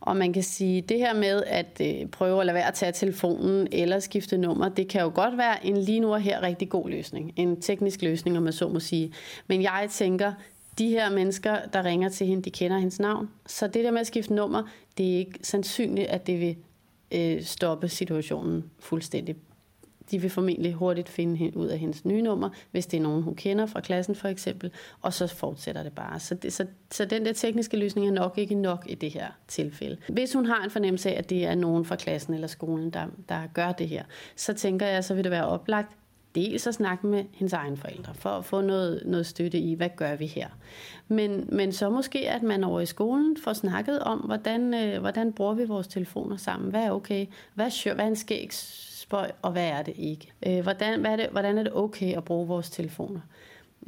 Og 0.00 0.16
man 0.16 0.32
kan 0.32 0.42
sige, 0.42 0.80
det 0.80 0.98
her 0.98 1.14
med 1.14 1.42
at 1.46 1.80
øh, 1.80 2.06
prøve 2.06 2.40
at 2.40 2.46
lade 2.46 2.54
være 2.54 2.68
at 2.68 2.74
tage 2.74 2.92
telefonen 2.92 3.68
eller 3.72 3.98
skifte 3.98 4.36
nummer, 4.36 4.68
det 4.68 4.88
kan 4.88 5.02
jo 5.02 5.12
godt 5.14 5.38
være 5.38 5.66
en 5.66 5.76
lige 5.76 6.00
nu 6.00 6.12
og 6.12 6.20
her 6.20 6.42
rigtig 6.42 6.68
god 6.68 6.88
løsning. 6.88 7.32
En 7.36 7.60
teknisk 7.60 8.02
løsning, 8.02 8.36
om 8.36 8.42
man 8.42 8.52
så 8.52 8.68
må 8.68 8.80
sige. 8.80 9.12
Men 9.46 9.62
jeg 9.62 9.88
tænker, 9.90 10.32
de 10.78 10.88
her 10.88 11.10
mennesker, 11.10 11.56
der 11.72 11.84
ringer 11.84 12.08
til 12.08 12.26
hende, 12.26 12.42
de 12.42 12.50
kender 12.50 12.78
hendes 12.78 13.00
navn. 13.00 13.30
Så 13.46 13.66
det 13.66 13.84
der 13.84 13.90
med 13.90 14.00
at 14.00 14.06
skifte 14.06 14.34
nummer, 14.34 14.62
det 14.98 15.14
er 15.14 15.18
ikke 15.18 15.38
sandsynligt, 15.42 16.08
at 16.08 16.26
det 16.26 16.40
vil 16.40 16.56
øh, 17.12 17.42
stoppe 17.42 17.88
situationen 17.88 18.70
fuldstændig 18.80 19.36
de 20.10 20.18
vil 20.18 20.30
formentlig 20.30 20.72
hurtigt 20.72 21.08
finde 21.08 21.56
ud 21.56 21.66
af 21.66 21.78
hendes 21.78 22.04
nye 22.04 22.22
nummer, 22.22 22.50
hvis 22.70 22.86
det 22.86 22.96
er 22.96 23.02
nogen, 23.02 23.22
hun 23.22 23.34
kender 23.34 23.66
fra 23.66 23.80
klassen 23.80 24.14
for 24.14 24.28
eksempel, 24.28 24.70
og 25.02 25.12
så 25.12 25.26
fortsætter 25.26 25.82
det 25.82 25.92
bare. 25.92 26.20
Så, 26.20 26.34
det, 26.34 26.52
så, 26.52 26.66
så 26.90 27.04
den 27.04 27.26
der 27.26 27.32
tekniske 27.32 27.76
løsning 27.76 28.08
er 28.08 28.12
nok 28.12 28.38
ikke 28.38 28.54
nok 28.54 28.84
i 28.88 28.94
det 28.94 29.10
her 29.10 29.26
tilfælde. 29.48 29.96
Hvis 30.08 30.32
hun 30.32 30.46
har 30.46 30.64
en 30.64 30.70
fornemmelse 30.70 31.10
af, 31.10 31.18
at 31.18 31.30
det 31.30 31.44
er 31.44 31.54
nogen 31.54 31.84
fra 31.84 31.96
klassen 31.96 32.34
eller 32.34 32.46
skolen, 32.46 32.90
der, 32.90 33.06
der 33.28 33.40
gør 33.54 33.72
det 33.72 33.88
her, 33.88 34.04
så 34.36 34.52
tænker 34.52 34.86
jeg, 34.86 35.04
så 35.04 35.14
vil 35.14 35.24
det 35.24 35.30
være 35.30 35.46
oplagt 35.46 35.96
dels 36.34 36.66
at 36.66 36.74
snakke 36.74 37.06
med 37.06 37.24
hendes 37.32 37.52
egne 37.52 37.76
forældre, 37.76 38.14
for 38.14 38.30
at 38.30 38.44
få 38.44 38.60
noget, 38.60 39.02
noget 39.06 39.26
støtte 39.26 39.58
i, 39.58 39.74
hvad 39.74 39.88
gør 39.96 40.16
vi 40.16 40.26
her. 40.26 40.48
Men, 41.08 41.48
men 41.52 41.72
så 41.72 41.90
måske, 41.90 42.30
at 42.30 42.42
man 42.42 42.64
over 42.64 42.80
i 42.80 42.86
skolen 42.86 43.36
får 43.44 43.52
snakket 43.52 44.00
om, 44.00 44.18
hvordan, 44.18 44.74
øh, 44.74 45.00
hvordan 45.00 45.32
bruger 45.32 45.54
vi 45.54 45.64
vores 45.64 45.88
telefoner 45.88 46.36
sammen. 46.36 46.70
Hvad 46.70 46.82
er 46.82 46.90
okay? 46.90 47.26
Hvad, 47.54 47.94
hvad 47.94 48.04
er 48.04 48.08
en 48.08 48.16
skæg 48.16 48.52
spøj, 49.14 49.30
og 49.42 49.52
hvad 49.52 49.68
er 49.68 49.82
det 49.82 49.94
ikke? 49.96 50.32
Øh, 50.46 50.62
hvordan, 50.62 51.00
hvad 51.00 51.10
er 51.10 51.16
det, 51.16 51.28
hvordan 51.30 51.58
er 51.58 51.62
det 51.62 51.72
okay 51.74 52.16
at 52.16 52.24
bruge 52.24 52.46
vores 52.46 52.70
telefoner? 52.70 53.20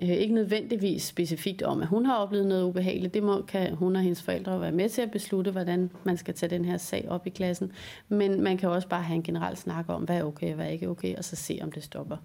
Øh, 0.02 0.08
ikke 0.08 0.34
nødvendigvis 0.34 1.02
specifikt 1.02 1.62
om, 1.62 1.82
at 1.82 1.88
hun 1.88 2.06
har 2.06 2.16
oplevet 2.16 2.46
noget 2.46 2.64
ubehageligt. 2.64 3.14
Det 3.14 3.22
må, 3.22 3.42
kan 3.42 3.74
hun 3.74 3.96
og 3.96 4.02
hendes 4.02 4.22
forældre 4.22 4.60
være 4.60 4.72
med 4.72 4.88
til 4.88 5.02
at 5.02 5.10
beslutte, 5.10 5.50
hvordan 5.50 5.90
man 6.04 6.16
skal 6.16 6.34
tage 6.34 6.50
den 6.50 6.64
her 6.64 6.76
sag 6.76 7.06
op 7.08 7.26
i 7.26 7.30
klassen. 7.30 7.72
Men 8.08 8.40
man 8.40 8.56
kan 8.56 8.68
også 8.68 8.88
bare 8.88 9.02
have 9.02 9.16
en 9.16 9.22
generel 9.22 9.56
snak 9.56 9.84
om, 9.88 10.02
hvad 10.02 10.16
er 10.16 10.24
okay 10.24 10.48
og 10.48 10.54
hvad 10.54 10.66
er 10.66 10.70
ikke 10.70 10.88
okay, 10.88 11.16
og 11.16 11.24
så 11.24 11.36
se, 11.36 11.58
om 11.62 11.72
det 11.72 11.82
stopper. 11.82 12.16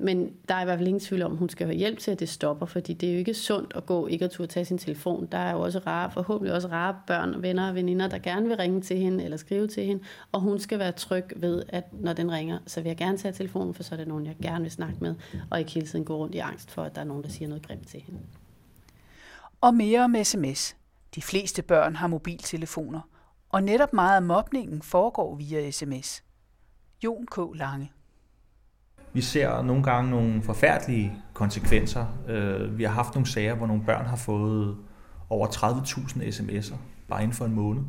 Men 0.00 0.32
der 0.48 0.54
er 0.54 0.62
i 0.62 0.64
hvert 0.64 0.78
fald 0.78 0.88
ingen 0.88 1.00
tvivl 1.00 1.22
om, 1.22 1.32
at 1.32 1.38
hun 1.38 1.48
skal 1.48 1.66
have 1.66 1.76
hjælp 1.76 1.98
til, 1.98 2.10
at 2.10 2.20
det 2.20 2.28
stopper, 2.28 2.66
fordi 2.66 2.92
det 2.92 3.08
er 3.08 3.12
jo 3.12 3.18
ikke 3.18 3.34
sundt 3.34 3.72
at 3.76 3.86
gå 3.86 4.06
ikke 4.06 4.24
at 4.24 4.30
turde 4.30 4.52
tage 4.52 4.64
sin 4.64 4.78
telefon. 4.78 5.28
Der 5.32 5.38
er 5.38 5.52
jo 5.52 5.60
også 5.60 5.78
rare, 5.78 6.10
forhåbentlig 6.10 6.54
også 6.54 6.68
rare 6.68 6.96
børn, 7.06 7.42
venner 7.42 7.68
og 7.68 7.74
veninder, 7.74 8.08
der 8.08 8.18
gerne 8.18 8.48
vil 8.48 8.56
ringe 8.56 8.80
til 8.80 8.96
hende 8.96 9.24
eller 9.24 9.36
skrive 9.36 9.66
til 9.66 9.84
hende, 9.84 10.02
og 10.32 10.40
hun 10.40 10.58
skal 10.58 10.78
være 10.78 10.92
tryg 10.92 11.24
ved, 11.36 11.62
at 11.68 11.84
når 11.92 12.12
den 12.12 12.32
ringer, 12.32 12.58
så 12.66 12.80
vil 12.80 12.88
jeg 12.88 12.96
gerne 12.96 13.18
tage 13.18 13.32
telefonen, 13.32 13.74
for 13.74 13.82
så 13.82 13.94
er 13.94 13.96
det 13.96 14.08
nogen, 14.08 14.26
jeg 14.26 14.36
gerne 14.42 14.62
vil 14.62 14.70
snakke 14.70 14.96
med, 15.00 15.14
og 15.50 15.58
ikke 15.58 15.70
hele 15.70 15.86
tiden 15.86 16.04
gå 16.04 16.16
rundt 16.16 16.34
i 16.34 16.38
angst 16.38 16.70
for, 16.70 16.82
at 16.82 16.94
der 16.94 17.00
er 17.00 17.04
nogen, 17.04 17.22
der 17.22 17.30
siger 17.30 17.48
noget 17.48 17.66
grimt 17.66 17.88
til 17.88 18.00
hende. 18.00 18.20
Og 19.60 19.74
mere 19.74 20.04
om 20.04 20.16
sms. 20.24 20.76
De 21.14 21.22
fleste 21.22 21.62
børn 21.62 21.96
har 21.96 22.06
mobiltelefoner, 22.06 23.00
og 23.48 23.62
netop 23.62 23.92
meget 23.92 24.16
af 24.16 24.22
mobningen 24.22 24.82
foregår 24.82 25.34
via 25.34 25.70
sms. 25.70 26.22
Jon 27.04 27.26
K. 27.26 27.38
Lange. 27.54 27.90
Vi 29.12 29.20
ser 29.20 29.62
nogle 29.62 29.82
gange 29.82 30.10
nogle 30.10 30.42
forfærdelige 30.42 31.12
konsekvenser. 31.34 32.06
Øh, 32.28 32.78
vi 32.78 32.84
har 32.84 32.90
haft 32.90 33.14
nogle 33.14 33.26
sager, 33.26 33.54
hvor 33.54 33.66
nogle 33.66 33.82
børn 33.84 34.06
har 34.06 34.16
fået 34.16 34.76
over 35.30 35.46
30.000 35.46 36.22
sms'er 36.22 36.76
bare 37.08 37.22
inden 37.22 37.36
for 37.36 37.44
en 37.44 37.54
måned, 37.54 37.82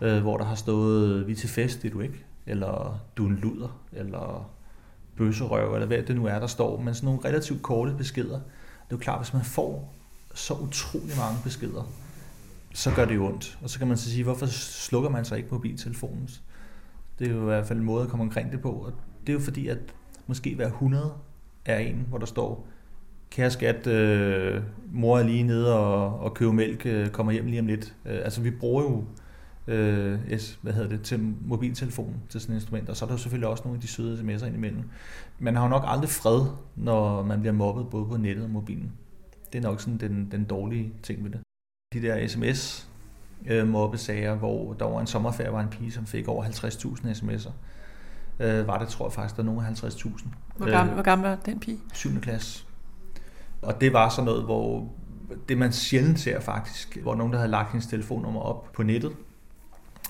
øh, 0.00 0.22
hvor 0.22 0.36
der 0.36 0.44
har 0.44 0.54
stået, 0.54 1.26
vi 1.26 1.32
er 1.32 1.36
til 1.36 1.48
fest, 1.48 1.82
det 1.82 1.88
er 1.88 1.92
du 1.92 2.00
ikke, 2.00 2.24
eller 2.46 3.00
du 3.16 3.24
er 3.24 3.28
en 3.28 3.36
luder, 3.36 3.80
eller 3.92 4.50
bøsserøv, 5.16 5.74
eller 5.74 5.86
hvad 5.86 6.02
det 6.02 6.16
nu 6.16 6.26
er, 6.26 6.38
der 6.38 6.46
står, 6.46 6.80
men 6.80 6.94
sådan 6.94 7.04
nogle 7.04 7.20
relativt 7.24 7.62
korte 7.62 7.94
beskeder. 7.98 8.34
Det 8.34 8.92
er 8.92 8.96
jo 8.96 8.96
klart, 8.96 9.18
hvis 9.18 9.32
man 9.32 9.44
får 9.44 9.94
så 10.34 10.54
utrolig 10.54 11.16
mange 11.18 11.38
beskeder, 11.44 11.82
så 12.74 12.90
gør 12.94 13.04
det 13.04 13.14
jo 13.14 13.26
ondt. 13.26 13.58
Og 13.62 13.70
så 13.70 13.78
kan 13.78 13.88
man 13.88 13.96
så 13.96 14.10
sige, 14.10 14.24
hvorfor 14.24 14.46
slukker 14.46 15.10
man 15.10 15.24
så 15.24 15.34
ikke 15.34 15.48
mobiltelefonen? 15.50 16.28
Det 17.18 17.26
er 17.28 17.32
jo 17.32 17.40
i 17.40 17.44
hvert 17.44 17.66
fald 17.66 17.78
en 17.78 17.84
måde 17.84 18.02
at 18.02 18.08
komme 18.08 18.24
omkring 18.24 18.52
det 18.52 18.60
på. 18.60 18.70
Og 18.70 18.92
det 19.20 19.28
er 19.28 19.32
jo 19.32 19.40
fordi, 19.40 19.68
at 19.68 19.78
måske 20.26 20.54
hver 20.54 20.66
100 20.66 21.12
er 21.64 21.78
en, 21.78 22.06
hvor 22.08 22.18
der 22.18 22.26
står, 22.26 22.66
kære 23.30 23.50
skat, 23.50 23.86
øh, 23.86 24.62
mor 24.92 25.18
er 25.18 25.22
lige 25.22 25.42
nede 25.42 25.78
og, 25.78 26.20
og 26.20 26.34
køber 26.34 26.52
mælk, 26.52 26.86
øh, 26.86 27.08
kommer 27.08 27.32
hjem 27.32 27.46
lige 27.46 27.60
om 27.60 27.66
lidt. 27.66 27.94
Øh, 28.04 28.18
altså 28.24 28.40
vi 28.40 28.50
bruger 28.50 28.82
jo 28.82 29.04
øh, 29.66 30.18
yes, 30.32 30.58
hvad 30.62 30.72
hedder 30.72 30.88
det, 30.88 31.02
til 31.02 31.34
mobiltelefonen 31.46 32.16
til 32.28 32.40
sådan 32.40 32.54
et 32.54 32.60
instrument, 32.60 32.88
og 32.88 32.96
så 32.96 33.04
er 33.04 33.06
der 33.06 33.14
jo 33.14 33.18
selvfølgelig 33.18 33.48
også 33.48 33.64
nogle 33.64 33.76
af 33.76 33.80
de 33.80 33.88
søde 33.88 34.20
sms'er 34.20 34.46
indimellem. 34.46 34.82
Man 35.38 35.56
har 35.56 35.62
jo 35.62 35.68
nok 35.68 35.82
aldrig 35.86 36.08
fred, 36.08 36.46
når 36.76 37.22
man 37.22 37.40
bliver 37.40 37.52
mobbet 37.52 37.90
både 37.90 38.06
på 38.06 38.16
nettet 38.16 38.44
og 38.44 38.50
mobilen. 38.50 38.92
Det 39.52 39.58
er 39.58 39.62
nok 39.62 39.80
sådan 39.80 39.98
den, 39.98 40.28
den 40.30 40.44
dårlige 40.44 40.92
ting 41.02 41.24
ved 41.24 41.30
det. 41.30 41.40
De 41.94 42.02
der 42.02 42.28
sms 42.28 42.88
øh, 43.46 43.68
mobbesager, 43.68 44.34
hvor 44.34 44.72
der 44.72 44.84
var 44.84 45.00
en 45.00 45.06
sommerferie 45.06 45.52
var 45.52 45.60
en 45.60 45.68
pige, 45.68 45.92
som 45.92 46.06
fik 46.06 46.28
over 46.28 46.44
50.000 46.44 47.08
sms'er. 47.08 47.52
Øh, 48.40 48.66
var 48.66 48.78
det, 48.78 48.88
tror 48.88 49.06
jeg 49.06 49.12
faktisk, 49.12 49.36
der 49.36 49.42
er 49.42 49.60
af 49.60 49.70
50.000. 49.70 50.28
Hvor 50.56 50.70
gammel, 50.70 50.90
øh, 50.90 50.94
hvor 50.94 51.02
gammel 51.02 51.28
var 51.28 51.36
den 51.36 51.60
pige? 51.60 51.78
7. 51.92 52.20
klasse. 52.20 52.64
Og 53.62 53.80
det 53.80 53.92
var 53.92 54.08
sådan 54.08 54.24
noget, 54.24 54.44
hvor 54.44 54.88
det 55.48 55.58
man 55.58 55.72
sjældent 55.72 56.20
ser 56.20 56.40
faktisk, 56.40 56.98
hvor 57.02 57.14
nogen, 57.14 57.32
der 57.32 57.38
havde 57.38 57.50
lagt 57.50 57.72
hendes 57.72 57.86
telefonnummer 57.86 58.40
op 58.40 58.72
på 58.72 58.82
nettet, 58.82 59.12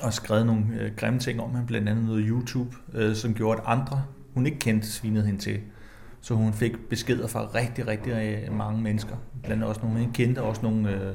og 0.02 0.12
skrevet 0.12 0.46
nogle 0.46 0.64
øh, 0.80 0.96
grimme 0.96 1.18
ting 1.18 1.40
om 1.40 1.50
hende, 1.50 1.66
blandt 1.66 1.88
andet 1.88 2.04
noget 2.04 2.24
YouTube, 2.28 2.76
øh, 2.92 3.14
som 3.14 3.34
gjorde, 3.34 3.60
at 3.60 3.66
andre, 3.66 4.04
hun 4.34 4.46
ikke 4.46 4.58
kendte, 4.58 4.92
svinede 4.92 5.26
hende 5.26 5.40
til. 5.40 5.60
Så 6.20 6.34
hun 6.34 6.52
fik 6.52 6.88
beskeder 6.90 7.26
fra 7.26 7.46
rigtig, 7.54 7.86
rigtig 7.86 8.12
øh, 8.12 8.52
mange 8.52 8.82
mennesker. 8.82 9.16
Blandt 9.42 9.52
andet 9.52 9.68
også 9.68 9.80
nogle, 9.80 9.96
hun 9.96 10.00
ikke 10.00 10.12
kendte, 10.12 10.42
og 10.42 10.48
også 10.48 10.62
nogle, 10.62 10.90
øh, 10.90 11.14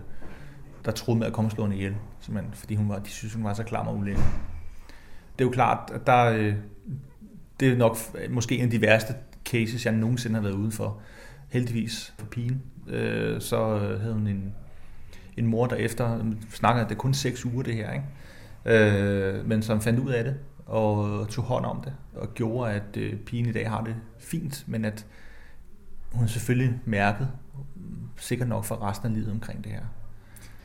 der 0.86 0.92
troede 0.92 1.20
med 1.20 1.28
at 1.28 1.34
komme 1.34 1.48
og 1.48 1.52
slå 1.52 1.64
hende 1.64 1.78
ihjel, 1.78 1.96
simpelthen, 2.20 2.54
fordi 2.54 2.76
hun 2.76 2.90
var, 2.90 3.00
de 3.00 3.10
synes, 3.10 3.34
hun 3.34 3.44
var 3.44 3.54
så 3.54 3.64
klam 3.64 3.88
og 3.88 3.98
ulækker. 3.98 4.24
Det 5.40 5.46
er 5.46 5.48
jo 5.48 5.52
klart, 5.52 5.92
at 5.94 6.08
der, 6.08 6.26
øh, 6.26 6.54
det 7.60 7.72
er 7.72 7.78
nok 7.78 7.98
måske 8.30 8.58
en 8.58 8.64
af 8.64 8.70
de 8.70 8.82
værste 8.82 9.14
cases, 9.46 9.86
jeg 9.86 9.94
nogensinde 9.94 10.36
har 10.36 10.42
været 10.42 10.54
ude 10.54 10.72
for. 10.72 11.02
Heldigvis 11.50 12.14
for 12.18 12.26
pigen, 12.26 12.62
øh, 12.88 13.42
så 13.42 13.76
øh, 13.76 14.02
havde 14.02 14.14
hun 14.14 14.28
en, 14.28 14.54
en 15.38 15.48
mor, 15.48 15.68
der 15.68 15.76
efter, 15.76 16.26
snakker, 16.50 16.84
at 16.84 16.90
det 16.90 16.96
er 16.96 17.00
kun 17.00 17.14
seks 17.14 17.46
uger 17.46 17.64
det 17.64 17.76
her, 17.76 17.92
ikke? 17.92 18.06
Øh, 18.66 19.46
men 19.46 19.62
som 19.62 19.82
fandt 19.82 20.00
ud 20.00 20.10
af 20.10 20.24
det, 20.24 20.36
og 20.66 21.28
tog 21.30 21.44
hånd 21.44 21.66
om 21.66 21.82
det, 21.84 21.94
og 22.16 22.34
gjorde, 22.34 22.72
at 22.72 22.98
øh, 22.98 23.16
pigen 23.16 23.46
i 23.46 23.52
dag 23.52 23.70
har 23.70 23.84
det 23.84 23.96
fint, 24.18 24.64
men 24.68 24.86
at 24.86 25.06
hun 26.12 26.28
selvfølgelig 26.28 26.80
mærket, 26.86 27.28
sikkert 28.18 28.48
nok 28.48 28.66
for 28.66 28.90
resten 28.90 29.08
af 29.08 29.14
livet 29.14 29.32
omkring 29.32 29.64
det 29.64 29.72
her. 29.72 29.84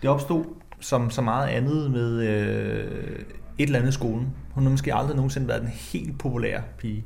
Det 0.02 0.10
opstod 0.10 0.44
som 0.80 1.10
så 1.10 1.22
meget 1.22 1.48
andet 1.48 1.90
med 1.90 2.28
øh, 2.28 3.20
et 3.58 3.66
eller 3.66 3.78
andet 3.78 3.90
i 3.90 3.94
skolen. 3.94 4.34
Hun 4.50 4.62
har 4.62 4.70
måske 4.70 4.94
aldrig 4.94 5.16
nogensinde 5.16 5.48
været 5.48 5.62
den 5.62 5.70
helt 5.70 6.18
populære 6.18 6.62
pige. 6.78 7.04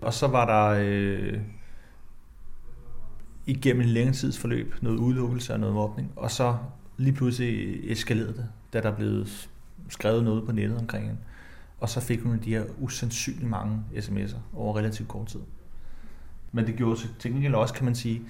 Og 0.00 0.14
så 0.14 0.26
var 0.26 0.46
der 0.46 0.84
øh, 0.84 1.40
igennem 3.46 3.82
en 3.82 3.88
længere 3.88 4.14
tidsforløb 4.14 4.74
noget 4.80 4.98
udelukkelse 4.98 5.52
og 5.52 5.60
noget 5.60 5.74
mobning. 5.74 6.12
Og 6.16 6.30
så 6.30 6.56
lige 6.96 7.12
pludselig 7.12 7.80
eskalerede 7.90 8.32
det, 8.32 8.48
da 8.72 8.80
der 8.80 8.96
blev 8.96 9.26
skrevet 9.88 10.24
noget 10.24 10.46
på 10.46 10.52
nettet 10.52 10.78
omkring 10.78 11.06
hende. 11.06 11.20
Og 11.80 11.88
så 11.88 12.00
fik 12.00 12.20
hun 12.20 12.38
de 12.38 12.50
her 12.50 12.64
usandsynligt 12.78 13.50
mange 13.50 13.80
sms'er 13.94 14.36
over 14.54 14.76
relativt 14.76 15.08
kort 15.08 15.26
tid. 15.26 15.40
Men 16.52 16.66
det 16.66 16.76
gjorde 16.76 17.00
til 17.18 17.32
gengæld 17.32 17.54
også, 17.54 17.74
kan 17.74 17.84
man 17.84 17.94
sige, 17.94 18.22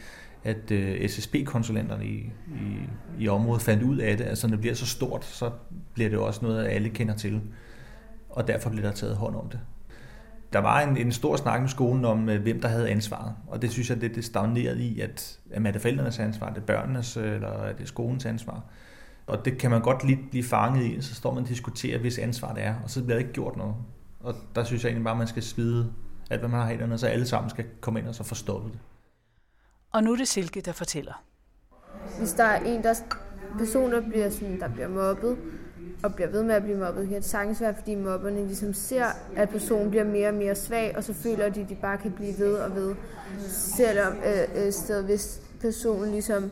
at 0.44 0.70
øh, 0.70 1.08
SSB-konsulenterne 1.08 2.06
i, 2.06 2.32
i, 2.48 2.88
i 3.18 3.28
området 3.28 3.62
fandt 3.62 3.82
ud 3.82 3.98
af 3.98 4.16
det. 4.16 4.24
Altså 4.24 4.46
når 4.46 4.52
det 4.52 4.60
bliver 4.60 4.74
så 4.74 4.86
stort, 4.86 5.24
så 5.24 5.50
bliver 5.94 6.10
det 6.10 6.18
også 6.18 6.40
noget, 6.42 6.66
alle 6.66 6.88
kender 6.88 7.14
til. 7.14 7.40
Og 8.30 8.48
derfor 8.48 8.70
bliver 8.70 8.86
der 8.88 8.94
taget 8.94 9.16
hånd 9.16 9.36
om 9.36 9.48
det. 9.48 9.60
Der 10.52 10.58
var 10.58 10.80
en, 10.80 10.96
en 10.96 11.12
stor 11.12 11.36
snak 11.36 11.60
med 11.60 11.68
skolen 11.68 12.04
om, 12.04 12.28
øh, 12.28 12.42
hvem 12.42 12.60
der 12.60 12.68
havde 12.68 12.88
ansvaret. 12.88 13.34
Og 13.46 13.62
det 13.62 13.70
synes 13.70 13.90
jeg, 13.90 14.00
det, 14.00 14.14
det 14.14 14.24
stagnerede 14.24 14.84
i, 14.84 15.00
at, 15.00 15.38
at 15.50 15.66
er 15.66 15.70
det 15.70 15.80
forældrenes 15.80 16.18
ansvar, 16.18 16.48
er 16.48 16.54
det 16.54 16.64
børnenes, 16.64 17.16
øh, 17.16 17.34
eller 17.34 17.48
er 17.48 17.72
det 17.72 17.88
skolens 17.88 18.26
ansvar. 18.26 18.64
Og 19.26 19.44
det 19.44 19.58
kan 19.58 19.70
man 19.70 19.82
godt 19.82 20.04
lidt 20.04 20.30
blive 20.30 20.44
fanget 20.44 20.84
i, 20.84 21.00
så 21.00 21.14
står 21.14 21.34
man 21.34 21.42
og 21.42 21.48
diskuterer, 21.48 21.98
hvis 21.98 22.18
ansvar 22.18 22.54
det 22.54 22.64
er, 22.64 22.74
og 22.84 22.90
så 22.90 23.02
bliver 23.02 23.14
der 23.14 23.20
ikke 23.20 23.32
gjort 23.32 23.56
noget. 23.56 23.74
Og 24.20 24.34
der 24.54 24.64
synes 24.64 24.84
jeg 24.84 24.88
egentlig 24.88 25.04
bare, 25.04 25.14
at 25.14 25.18
man 25.18 25.26
skal 25.26 25.42
svide 25.42 25.92
alt, 26.30 26.40
hvad 26.40 26.50
man 26.50 26.60
har 26.60 26.68
hænderne, 26.68 26.98
så 26.98 27.06
alle 27.06 27.26
sammen 27.26 27.50
skal 27.50 27.64
komme 27.80 28.00
ind 28.00 28.08
og 28.08 28.14
så 28.14 28.24
forstå 28.24 28.68
det. 28.68 28.78
Og 29.92 30.04
nu 30.04 30.12
er 30.12 30.16
det 30.16 30.28
Silke, 30.28 30.60
der 30.60 30.72
fortæller. 30.72 31.24
Hvis 32.18 32.32
der 32.32 32.44
er 32.44 32.60
en 32.64 32.82
der 32.82 32.94
person, 33.58 33.92
der 33.92 34.00
bliver, 34.00 34.30
sådan, 34.30 34.60
der 34.60 34.68
bliver 34.68 34.88
mobbet, 34.88 35.36
og 36.02 36.14
bliver 36.14 36.30
ved 36.30 36.42
med 36.42 36.54
at 36.54 36.62
blive 36.62 36.78
mobbet, 36.78 37.08
kan 37.08 37.16
det 37.16 37.24
sagtens 37.24 37.60
være, 37.60 37.74
fordi 37.74 37.94
mobberne 37.94 38.46
ligesom 38.46 38.74
ser, 38.74 39.06
at 39.36 39.48
personen 39.48 39.90
bliver 39.90 40.04
mere 40.04 40.28
og 40.28 40.34
mere 40.34 40.54
svag, 40.54 40.96
og 40.96 41.04
så 41.04 41.14
føler 41.14 41.48
de, 41.48 41.60
at 41.60 41.68
de 41.68 41.74
bare 41.74 41.98
kan 41.98 42.12
blive 42.12 42.38
ved 42.38 42.54
og 42.54 42.74
ved. 42.74 42.94
Selvom 43.48 44.12
øh, 44.12 44.66
øh, 44.66 44.72
sted, 44.72 45.04
hvis 45.04 45.40
personen 45.60 46.10
ligesom 46.10 46.50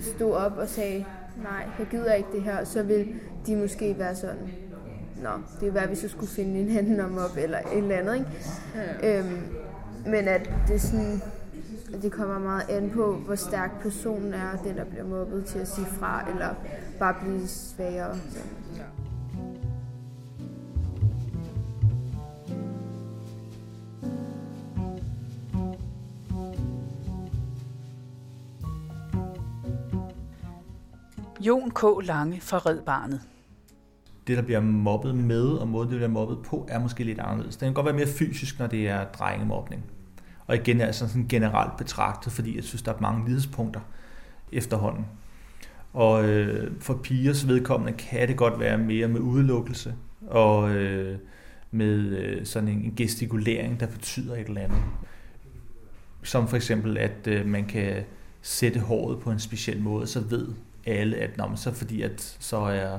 stod 0.00 0.32
op 0.32 0.52
og 0.56 0.68
sagde, 0.68 1.04
nej, 1.42 1.66
jeg 1.78 1.86
gider 1.90 2.12
ikke 2.12 2.28
det 2.32 2.42
her, 2.42 2.64
så 2.64 2.82
vil 2.82 3.14
de 3.46 3.56
måske 3.56 3.98
være 3.98 4.16
sådan, 4.16 4.52
nå, 5.22 5.30
det 5.60 5.68
er 5.68 5.72
være, 5.72 5.86
hvis 5.86 6.02
jeg 6.02 6.10
skulle 6.10 6.30
finde 6.30 6.60
en 6.60 6.78
anden 6.78 7.00
om 7.00 7.18
op, 7.18 7.36
eller 7.36 7.58
et 7.58 7.78
eller 7.78 7.96
andet, 7.96 8.14
ikke? 8.14 8.26
Ja. 9.02 9.18
Øhm, 9.18 9.42
men 10.06 10.28
at 10.28 10.50
det 10.68 10.80
sådan, 10.80 11.22
det 12.02 12.12
kommer 12.12 12.38
meget 12.38 12.68
an 12.68 12.90
på, 12.90 13.16
hvor 13.16 13.34
stærk 13.34 13.82
personen 13.82 14.34
er, 14.34 14.56
den 14.64 14.76
der 14.76 14.84
bliver 14.84 15.04
mobbet 15.04 15.44
til 15.44 15.58
at 15.58 15.68
sige 15.68 15.86
fra, 15.86 16.30
eller 16.30 16.54
bare 16.98 17.14
blive 17.20 17.46
svagere. 17.46 18.16
Så. 18.16 18.38
Jon 31.40 31.70
K. 31.70 31.82
Lange 32.02 32.40
fra 32.40 32.58
Red 32.58 32.78
Barnet. 32.86 33.20
Det, 34.26 34.36
der 34.36 34.42
bliver 34.42 34.60
mobbet 34.60 35.14
med, 35.14 35.48
og 35.48 35.68
måden, 35.68 35.88
det 35.88 35.96
bliver 35.96 36.08
mobbet 36.08 36.38
på, 36.46 36.66
er 36.68 36.78
måske 36.78 37.04
lidt 37.04 37.18
anderledes. 37.18 37.56
Det 37.56 37.66
kan 37.66 37.74
godt 37.74 37.86
være 37.86 37.94
mere 37.94 38.06
fysisk, 38.06 38.58
når 38.58 38.66
det 38.66 38.88
er 38.88 39.04
drengemobning. 39.04 39.84
Og 40.46 40.56
igen 40.56 40.80
er 40.80 40.86
altså 40.86 41.08
sådan 41.08 41.28
generelt 41.28 41.76
betragtet, 41.76 42.32
fordi 42.32 42.56
jeg 42.56 42.64
synes, 42.64 42.82
der 42.82 42.92
er 42.92 43.00
mange 43.00 43.28
lidespunkter 43.28 43.80
efterhånden. 44.52 45.06
Og 45.92 46.28
øh, 46.28 46.72
for 46.80 46.94
pigers 46.94 47.48
vedkommende 47.48 47.92
kan 47.98 48.28
det 48.28 48.36
godt 48.36 48.60
være 48.60 48.78
mere 48.78 49.08
med 49.08 49.20
udelukkelse 49.20 49.94
og 50.26 50.70
øh, 50.70 51.18
med 51.70 51.98
øh, 51.98 52.46
sådan 52.46 52.68
en 52.68 52.92
gestikulering, 52.96 53.80
der 53.80 53.86
betyder 53.86 54.34
et 54.34 54.46
eller 54.46 54.60
andet. 54.60 54.82
Som 56.22 56.48
for 56.48 56.56
eksempel, 56.56 56.98
at 56.98 57.26
øh, 57.26 57.46
man 57.46 57.64
kan 57.64 58.04
sætte 58.42 58.80
håret 58.80 59.20
på 59.20 59.30
en 59.30 59.38
speciel 59.38 59.80
måde, 59.80 60.06
så 60.06 60.20
ved 60.20 60.48
alle, 60.86 61.16
at 61.16 61.36
når 61.36 61.48
man 61.48 61.56
så 61.56 61.72
fordi 61.72 62.02
at 62.02 62.36
så 62.40 62.56
er 62.56 62.98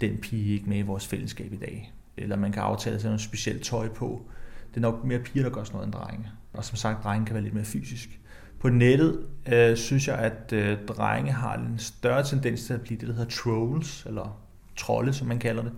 den 0.00 0.16
pige 0.16 0.54
ikke 0.54 0.68
med 0.68 0.78
i 0.78 0.82
vores 0.82 1.06
fællesskab 1.06 1.52
i 1.52 1.56
dag. 1.56 1.92
Eller 2.16 2.36
man 2.36 2.52
kan 2.52 2.62
aftale 2.62 3.00
sig 3.00 3.08
noget 3.08 3.20
specielt 3.20 3.62
tøj 3.62 3.88
på. 3.88 4.22
Det 4.70 4.76
er 4.76 4.80
nok 4.80 5.04
mere 5.04 5.18
piger, 5.18 5.44
der 5.44 5.50
gør 5.50 5.64
sådan 5.64 5.76
noget 5.76 5.86
end 5.86 5.94
drenge. 5.94 6.28
Og 6.52 6.64
som 6.64 6.76
sagt, 6.76 7.04
drenge 7.04 7.26
kan 7.26 7.34
være 7.34 7.42
lidt 7.42 7.54
mere 7.54 7.64
fysisk. 7.64 8.20
På 8.60 8.68
nettet 8.68 9.26
øh, 9.52 9.76
synes 9.76 10.08
jeg, 10.08 10.18
at 10.18 10.52
øh, 10.52 10.78
drenge 10.88 11.32
har 11.32 11.54
en 11.54 11.78
større 11.78 12.24
tendens 12.24 12.64
til 12.64 12.74
at 12.74 12.80
blive 12.80 13.00
det, 13.00 13.08
der 13.08 13.14
hedder 13.14 13.30
trolls, 13.30 14.06
eller 14.06 14.40
trolde, 14.76 15.12
som 15.12 15.28
man 15.28 15.38
kalder 15.38 15.62
det 15.62 15.72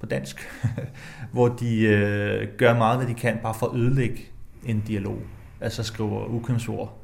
på 0.00 0.06
dansk, 0.06 0.48
hvor 1.32 1.48
de 1.48 1.80
øh, 1.80 2.48
gør 2.56 2.74
meget, 2.74 2.98
hvad 2.98 3.06
de 3.06 3.14
kan, 3.14 3.38
bare 3.42 3.54
for 3.54 3.66
at 3.66 3.76
ødelægge 3.76 4.20
en 4.64 4.80
dialog. 4.80 5.18
Altså 5.60 5.82
skriver 5.82 6.26
ukvemsord. 6.26 6.98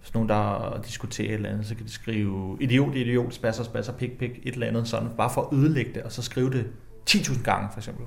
Hvis 0.00 0.14
nogen, 0.14 0.28
der 0.28 0.80
diskuterer 0.86 1.28
et 1.28 1.34
eller 1.34 1.48
andet, 1.48 1.66
så 1.66 1.74
kan 1.74 1.86
de 1.86 1.90
skrive 1.90 2.56
idiot, 2.60 2.94
idiot, 2.94 3.34
spasser, 3.34 3.64
spasser, 3.64 3.92
pik, 3.92 4.18
pik, 4.18 4.30
et 4.42 4.54
eller 4.54 4.66
andet 4.66 4.88
sådan, 4.88 5.08
bare 5.16 5.30
for 5.30 5.42
at 5.42 5.58
ødelægge 5.58 5.94
det, 5.94 6.02
og 6.02 6.12
så 6.12 6.22
skrive 6.22 6.50
det 6.50 6.66
10.000 7.10 7.42
gange, 7.42 7.68
for 7.72 7.78
eksempel. 7.78 8.06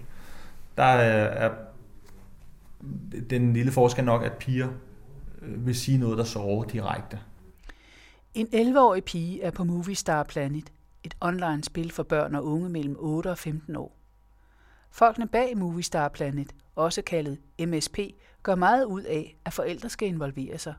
Der 0.77 0.83
er 0.83 1.49
den 3.29 3.53
lille 3.53 3.71
forskel 3.71 4.05
nok, 4.05 4.23
at 4.23 4.33
piger 4.33 4.69
øh, 5.41 5.65
vil 5.65 5.75
sige 5.75 5.97
noget, 5.97 6.17
der 6.17 6.23
sover 6.23 6.63
direkte. 6.63 7.19
En 8.33 8.47
11-årig 8.53 9.03
pige 9.03 9.41
er 9.41 9.51
på 9.51 9.63
Movie 9.63 9.95
Star 9.95 10.23
Planet, 10.23 10.71
et 11.03 11.15
online 11.21 11.63
spil 11.63 11.91
for 11.91 12.03
børn 12.03 12.35
og 12.35 12.45
unge 12.45 12.69
mellem 12.69 12.95
8 12.99 13.27
og 13.27 13.37
15 13.37 13.75
år. 13.75 13.97
Folkene 14.91 15.27
bag 15.27 15.57
Movie 15.57 15.83
Star 15.83 16.09
Planet, 16.09 16.55
også 16.75 17.01
kaldet 17.01 17.37
MSP, 17.59 17.99
gør 18.43 18.55
meget 18.55 18.85
ud 18.85 19.01
af, 19.01 19.37
at 19.45 19.53
forældre 19.53 19.89
skal 19.89 20.07
involvere 20.07 20.57
sig, 20.57 20.73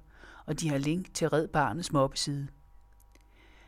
og 0.46 0.61
de 0.61 0.68
har 0.68 0.78
link 0.78 1.14
til 1.14 1.28
Red 1.28 1.49
Barnets 1.49 1.92
mobbeside. 1.92 2.49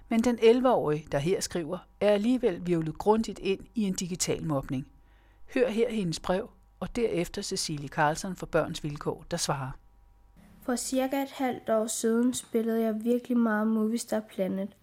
Men 0.09 0.25
den 0.25 0.39
11-årige, 0.39 1.07
der 1.13 1.19
her 1.19 1.41
skriver, 1.41 1.79
er 2.01 2.11
alligevel 2.11 2.67
virvlet 2.67 2.99
grundigt 2.99 3.39
ind 3.39 3.61
i 3.75 3.83
en 3.83 3.95
digital 3.95 4.45
mobning. 4.45 4.87
Hør 5.55 5.69
her 5.69 5.91
hendes 5.91 6.21
brev, 6.21 6.51
og 6.81 6.97
derefter 6.97 7.43
Cecilie 7.43 7.89
Carlson 7.89 8.37
for 8.37 8.47
Børns 8.47 8.85
Vilkår, 8.85 9.25
der 9.31 9.37
svarer. 9.37 9.71
For 10.63 10.77
cirka 10.77 11.23
et 11.23 11.31
halvt 11.31 11.71
år 11.71 11.87
siden 11.87 12.35
spillede 12.35 12.81
jeg 12.83 13.05
virkelig 13.05 13.37
meget 13.37 13.67
Movistar 13.67 14.21
Planet, 14.21 14.77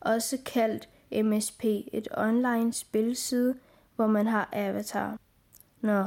også 0.00 0.38
kaldt 0.46 0.88
MSP, 1.24 1.64
et 1.92 2.08
online 2.16 2.72
spilside, 2.72 3.54
hvor 3.96 4.06
man 4.06 4.26
har 4.26 4.48
avatar. 4.52 5.18
Nå, 5.80 6.06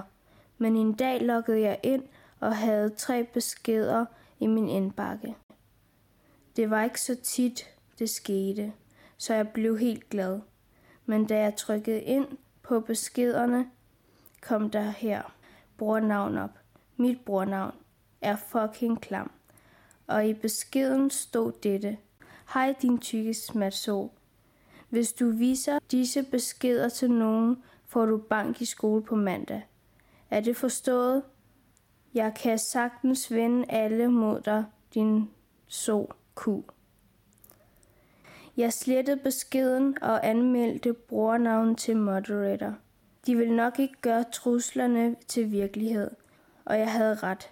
men 0.57 0.75
en 0.75 0.93
dag 0.93 1.21
loggede 1.21 1.61
jeg 1.61 1.79
ind 1.83 2.03
og 2.39 2.57
havde 2.57 2.89
tre 2.89 3.23
beskeder 3.23 4.05
i 4.39 4.47
min 4.47 4.69
indbakke. 4.69 5.35
Det 6.55 6.69
var 6.69 6.83
ikke 6.83 7.01
så 7.01 7.15
tit, 7.23 7.69
det 7.99 8.09
skete, 8.09 8.73
så 9.17 9.33
jeg 9.33 9.49
blev 9.49 9.77
helt 9.77 10.09
glad. 10.09 10.39
Men 11.05 11.25
da 11.25 11.39
jeg 11.39 11.55
trykkede 11.55 12.01
ind 12.01 12.27
på 12.61 12.79
beskederne, 12.79 13.69
kom 14.43 14.69
der 14.69 14.89
her 14.89 15.21
brornavn 15.77 16.37
op. 16.37 16.59
Mit 16.97 17.17
brornavn 17.25 17.75
er 18.21 18.35
fucking 18.35 19.01
klam. 19.01 19.31
Og 20.07 20.27
i 20.27 20.33
beskeden 20.33 21.09
stod 21.09 21.51
dette. 21.51 21.97
Hej 22.53 22.75
din 22.81 22.97
tykke 22.97 23.33
smatså. 23.33 24.09
Hvis 24.89 25.13
du 25.13 25.29
viser 25.29 25.79
disse 25.91 26.23
beskeder 26.23 26.89
til 26.89 27.11
nogen, 27.11 27.63
får 27.85 28.05
du 28.05 28.17
bank 28.17 28.61
i 28.61 28.65
skole 28.65 29.03
på 29.03 29.15
mandag. 29.15 29.67
Er 30.29 30.39
det 30.39 30.57
forstået? 30.57 31.23
Jeg 32.13 32.33
kan 32.33 32.59
sagtens 32.59 33.31
vende 33.31 33.65
alle 33.69 34.07
mod 34.07 34.41
dig, 34.41 34.65
din 34.93 35.29
så 35.67 36.07
ku. 36.35 36.63
Jeg 38.57 38.73
slettede 38.73 39.17
beskeden 39.17 39.97
og 40.01 40.27
anmeldte 40.27 40.93
brugernavn 40.93 41.75
til 41.75 41.97
moderator. 41.97 42.73
De 43.25 43.35
vil 43.35 43.53
nok 43.53 43.79
ikke 43.79 44.01
gøre 44.01 44.23
truslerne 44.23 45.15
til 45.27 45.51
virkelighed, 45.51 46.11
og 46.65 46.79
jeg 46.79 46.91
havde 46.91 47.15
ret. 47.15 47.49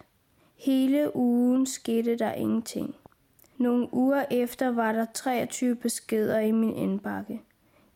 Hele 0.56 1.16
ugen 1.16 1.66
skete 1.66 2.16
der 2.16 2.34
ingenting. 2.34 2.96
Nogle 3.58 3.94
uger 3.94 4.26
efter 4.32 4.72
var 4.72 4.92
der 4.92 5.06
23 5.14 5.76
beskeder 5.76 6.40
i 6.40 6.52
min 6.52 6.76
indbakke. 6.76 7.42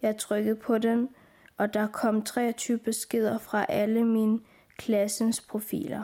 Jeg 0.01 0.17
trykkede 0.17 0.55
på 0.55 0.77
den, 0.77 1.10
og 1.58 1.74
der 1.74 1.88
kom 1.88 2.22
23 2.22 2.77
beskeder 2.77 3.38
fra 3.38 3.65
alle 3.70 4.05
mine 4.05 4.39
klassens 4.77 5.41
profiler. 5.41 6.03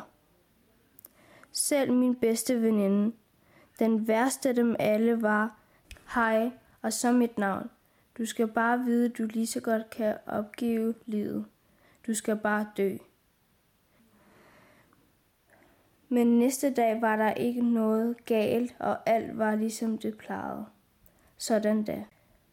Selv 1.51 1.93
min 1.93 2.15
bedste 2.15 2.61
veninde, 2.61 3.15
den 3.79 4.07
værste 4.07 4.49
af 4.49 4.55
dem 4.55 4.75
alle 4.79 5.21
var, 5.21 5.57
hej, 6.13 6.51
og 6.81 6.93
så 6.93 7.11
mit 7.11 7.37
navn. 7.37 7.69
Du 8.17 8.25
skal 8.25 8.47
bare 8.47 8.79
vide, 8.79 9.05
at 9.05 9.17
du 9.17 9.23
lige 9.23 9.47
så 9.47 9.59
godt 9.59 9.89
kan 9.89 10.17
opgive 10.27 10.93
livet. 11.05 11.45
Du 12.07 12.13
skal 12.13 12.37
bare 12.37 12.67
dø. 12.77 12.97
Men 16.09 16.39
næste 16.39 16.73
dag 16.73 17.01
var 17.01 17.15
der 17.15 17.33
ikke 17.33 17.61
noget 17.61 18.25
galt, 18.25 18.75
og 18.79 19.09
alt 19.09 19.37
var 19.37 19.55
ligesom 19.55 19.97
det 19.97 20.17
plejede. 20.17 20.65
Sådan 21.37 21.83
da. 21.83 22.03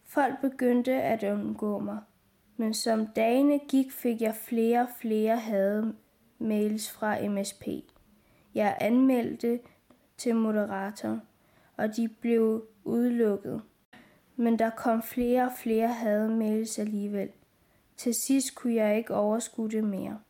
Folk 0.04 0.40
begyndte 0.40 0.92
at 0.92 1.22
undgå 1.22 1.78
mig. 1.78 1.98
Men 2.56 2.74
som 2.74 3.06
dagene 3.06 3.58
gik, 3.58 3.92
fik 3.92 4.20
jeg 4.20 4.34
flere 4.34 4.80
og 4.80 4.88
flere 5.00 5.36
hade 5.36 5.94
mails 6.38 6.90
fra 6.90 7.28
MSP. 7.28 7.66
Jeg 8.54 8.76
anmeldte 8.80 9.60
til 10.16 10.36
moderator, 10.36 11.20
og 11.76 11.96
de 11.96 12.08
blev 12.08 12.66
udelukket. 12.84 13.62
Men 14.36 14.58
der 14.58 14.70
kom 14.70 15.02
flere 15.02 15.44
og 15.44 15.52
flere 15.56 15.88
hademails 15.88 16.78
alligevel. 16.78 17.28
Til 17.98 18.14
sidst 18.14 18.54
kunne 18.54 18.74
jeg 18.74 18.96
ikke 18.96 19.14
overskue 19.14 19.70
det 19.70 19.84
mere. 19.84 20.20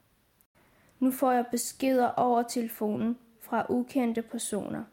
Nu 1.01 1.11
får 1.11 1.33
jeg 1.33 1.47
beskeder 1.51 2.09
over 2.09 2.43
telefonen 2.43 3.19
fra 3.41 3.67
ukendte 3.69 4.23
personer. 4.23 4.85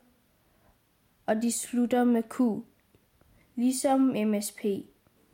Og 1.25 1.35
de 1.41 1.51
slutter 1.51 2.03
med 2.03 2.23
Q. 2.23 2.39
Ligesom 3.55 3.99
MSP. 4.01 4.65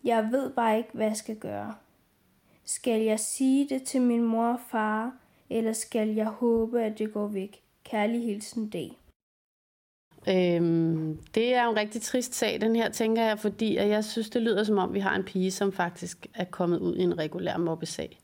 Jeg 0.04 0.32
ved 0.32 0.50
bare 0.50 0.78
ikke, 0.78 0.90
hvad 0.94 1.08
jeg 1.08 1.18
skal 1.18 1.36
gøre. 1.36 1.76
Skal 2.66 3.02
jeg 3.02 3.20
sige 3.20 3.70
det 3.70 3.84
til 3.84 4.02
min 4.02 4.24
mor 4.24 4.48
og 4.48 4.60
far, 4.68 5.18
eller 5.50 5.74
skal 5.74 6.08
jeg 6.08 6.28
håbe, 6.28 6.82
at 6.82 7.00
det 7.00 7.14
går 7.14 7.28
væk? 7.28 7.64
Kærlig 7.84 8.26
hilsen 8.26 8.70
dag. 8.70 9.01
Øhm, 10.30 11.18
det 11.36 11.56
er 11.56 11.64
jo 11.64 11.72
en 11.72 11.78
rigtig 11.78 12.02
trist 12.02 12.36
sag, 12.36 12.62
den 12.62 12.76
her, 12.76 12.90
tænker 12.90 13.24
jeg, 13.24 13.40
fordi 13.40 13.78
jeg 13.78 14.04
synes, 14.04 14.30
det 14.30 14.42
lyder 14.42 14.64
som 14.64 14.78
om, 14.78 14.94
vi 14.94 15.00
har 15.00 15.16
en 15.16 15.24
pige, 15.24 15.52
som 15.52 15.72
faktisk 15.72 16.28
er 16.36 16.44
kommet 16.44 16.80
ud 16.80 16.96
i 16.96 17.02
en 17.02 17.18
regulær 17.18 17.58
mobbesag. 17.58 18.20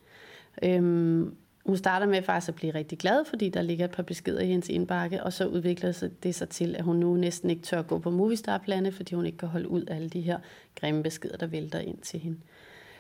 Øhm, 0.63 1.35
hun 1.65 1.77
starter 1.77 2.05
med 2.05 2.21
faktisk 2.21 2.49
at 2.49 2.55
blive 2.55 2.73
rigtig 2.73 2.97
glad, 2.97 3.25
fordi 3.25 3.49
der 3.49 3.61
ligger 3.61 3.85
et 3.85 3.91
par 3.91 4.03
beskeder 4.03 4.41
i 4.41 4.45
hendes 4.47 4.69
indbakke, 4.69 5.23
og 5.23 5.33
så 5.33 5.47
udvikler 5.47 6.09
det 6.23 6.35
sig 6.35 6.49
til, 6.49 6.75
at 6.75 6.83
hun 6.83 6.95
nu 6.95 7.15
næsten 7.15 7.49
ikke 7.49 7.61
tør 7.61 7.81
gå 7.81 7.99
på 7.99 8.09
Movistar-planet, 8.09 8.93
fordi 8.93 9.15
hun 9.15 9.25
ikke 9.25 9.37
kan 9.37 9.49
holde 9.49 9.69
ud 9.69 9.85
alle 9.87 10.09
de 10.09 10.21
her 10.21 10.39
grimme 10.75 11.03
beskeder, 11.03 11.37
der 11.37 11.47
vælter 11.47 11.79
ind 11.79 11.97
til 11.97 12.19
hende. 12.19 12.37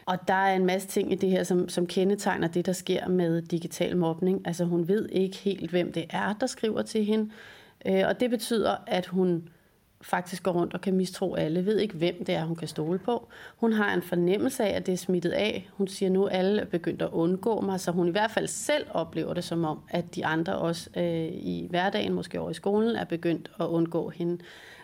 Og 0.05 0.27
der 0.27 0.33
er 0.33 0.55
en 0.55 0.65
masse 0.65 0.87
ting 0.87 1.11
i 1.11 1.15
det 1.15 1.29
her, 1.29 1.43
som, 1.43 1.69
som 1.69 1.87
kendetegner 1.87 2.47
det, 2.47 2.65
der 2.65 2.73
sker 2.73 3.07
med 3.07 3.41
digital 3.41 3.97
mobning. 3.97 4.47
Altså 4.47 4.65
hun 4.65 4.87
ved 4.87 5.09
ikke 5.09 5.37
helt, 5.37 5.69
hvem 5.69 5.91
det 5.91 6.05
er, 6.09 6.33
der 6.33 6.47
skriver 6.47 6.81
til 6.81 7.05
hende. 7.05 7.31
Øh, 7.85 8.03
og 8.07 8.19
det 8.19 8.29
betyder, 8.29 8.75
at 8.87 9.05
hun 9.05 9.49
faktisk 10.01 10.43
går 10.43 10.51
rundt 10.51 10.73
og 10.73 10.81
kan 10.81 10.93
mistro 10.93 11.35
alle, 11.35 11.65
ved 11.65 11.79
ikke, 11.79 11.95
hvem 11.95 12.25
det 12.25 12.35
er, 12.35 12.45
hun 12.45 12.55
kan 12.55 12.67
stole 12.67 12.99
på. 12.99 13.27
Hun 13.57 13.73
har 13.73 13.93
en 13.93 14.01
fornemmelse 14.01 14.63
af, 14.63 14.75
at 14.75 14.85
det 14.85 14.93
er 14.93 14.97
smittet 14.97 15.31
af. 15.31 15.69
Hun 15.73 15.87
siger 15.87 16.09
nu, 16.09 16.25
at 16.25 16.37
alle 16.37 16.61
er 16.61 16.65
begyndt 16.65 17.01
at 17.01 17.09
undgå 17.11 17.61
mig, 17.61 17.79
så 17.79 17.91
hun 17.91 18.07
i 18.07 18.11
hvert 18.11 18.31
fald 18.31 18.47
selv 18.47 18.85
oplever 18.91 19.33
det 19.33 19.43
som 19.43 19.65
om, 19.65 19.79
at 19.89 20.15
de 20.15 20.25
andre 20.25 20.55
også 20.55 20.89
øh, 20.97 21.27
i 21.31 21.67
hverdagen, 21.69 22.13
måske 22.13 22.39
over 22.39 22.49
i 22.49 22.53
skolen, 22.53 22.95
er 22.95 23.05
begyndt 23.05 23.51
at 23.59 23.65
undgå 23.65 24.09
hende. 24.09 24.43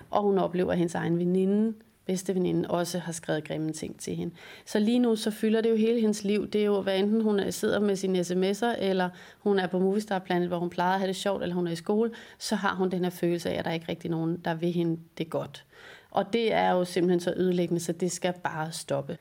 Og 0.10 0.21
hun 0.21 0.38
oplever, 0.38 0.71
at 0.71 0.77
hendes 0.77 0.95
egen 0.95 1.19
veninde 1.19 1.73
bedste 2.05 2.35
veninde 2.35 2.69
også 2.69 2.99
har 2.99 3.11
skrevet 3.11 3.43
grimme 3.43 3.71
ting 3.71 3.99
til 3.99 4.15
hende. 4.15 4.35
Så 4.65 4.79
lige 4.79 4.99
nu 4.99 5.15
så 5.15 5.31
fylder 5.31 5.61
det 5.61 5.69
jo 5.69 5.75
hele 5.75 6.01
hendes 6.01 6.23
liv. 6.23 6.47
Det 6.47 6.61
er 6.61 6.65
jo, 6.65 6.81
hvad 6.81 6.99
enten 6.99 7.21
hun 7.21 7.51
sidder 7.51 7.79
med 7.79 7.95
sine 7.95 8.19
sms'er, 8.19 8.83
eller 8.83 9.09
hun 9.39 9.59
er 9.59 9.67
på 9.67 9.79
Movistar 9.79 10.19
Planet, 10.19 10.47
hvor 10.47 10.59
hun 10.59 10.69
plejer 10.69 10.93
at 10.93 10.99
have 10.99 11.07
det 11.07 11.15
sjovt, 11.15 11.43
eller 11.43 11.55
hun 11.55 11.67
er 11.67 11.71
i 11.71 11.75
skole, 11.75 12.11
så 12.39 12.55
har 12.55 12.75
hun 12.75 12.91
den 12.91 13.03
her 13.03 13.09
følelse 13.09 13.49
af, 13.49 13.59
at 13.59 13.65
der 13.65 13.71
er 13.71 13.75
ikke 13.75 13.89
rigtig 13.89 14.11
nogen, 14.11 14.37
der 14.45 14.53
vil 14.53 14.71
hende 14.71 14.99
det 15.17 15.29
godt. 15.29 15.65
Og 16.11 16.33
det 16.33 16.53
er 16.53 16.71
jo 16.71 16.85
simpelthen 16.85 17.19
så 17.19 17.33
ødelæggende, 17.37 17.81
så 17.81 17.91
det 17.91 18.11
skal 18.11 18.33
bare 18.43 18.71
stoppe. 18.71 19.17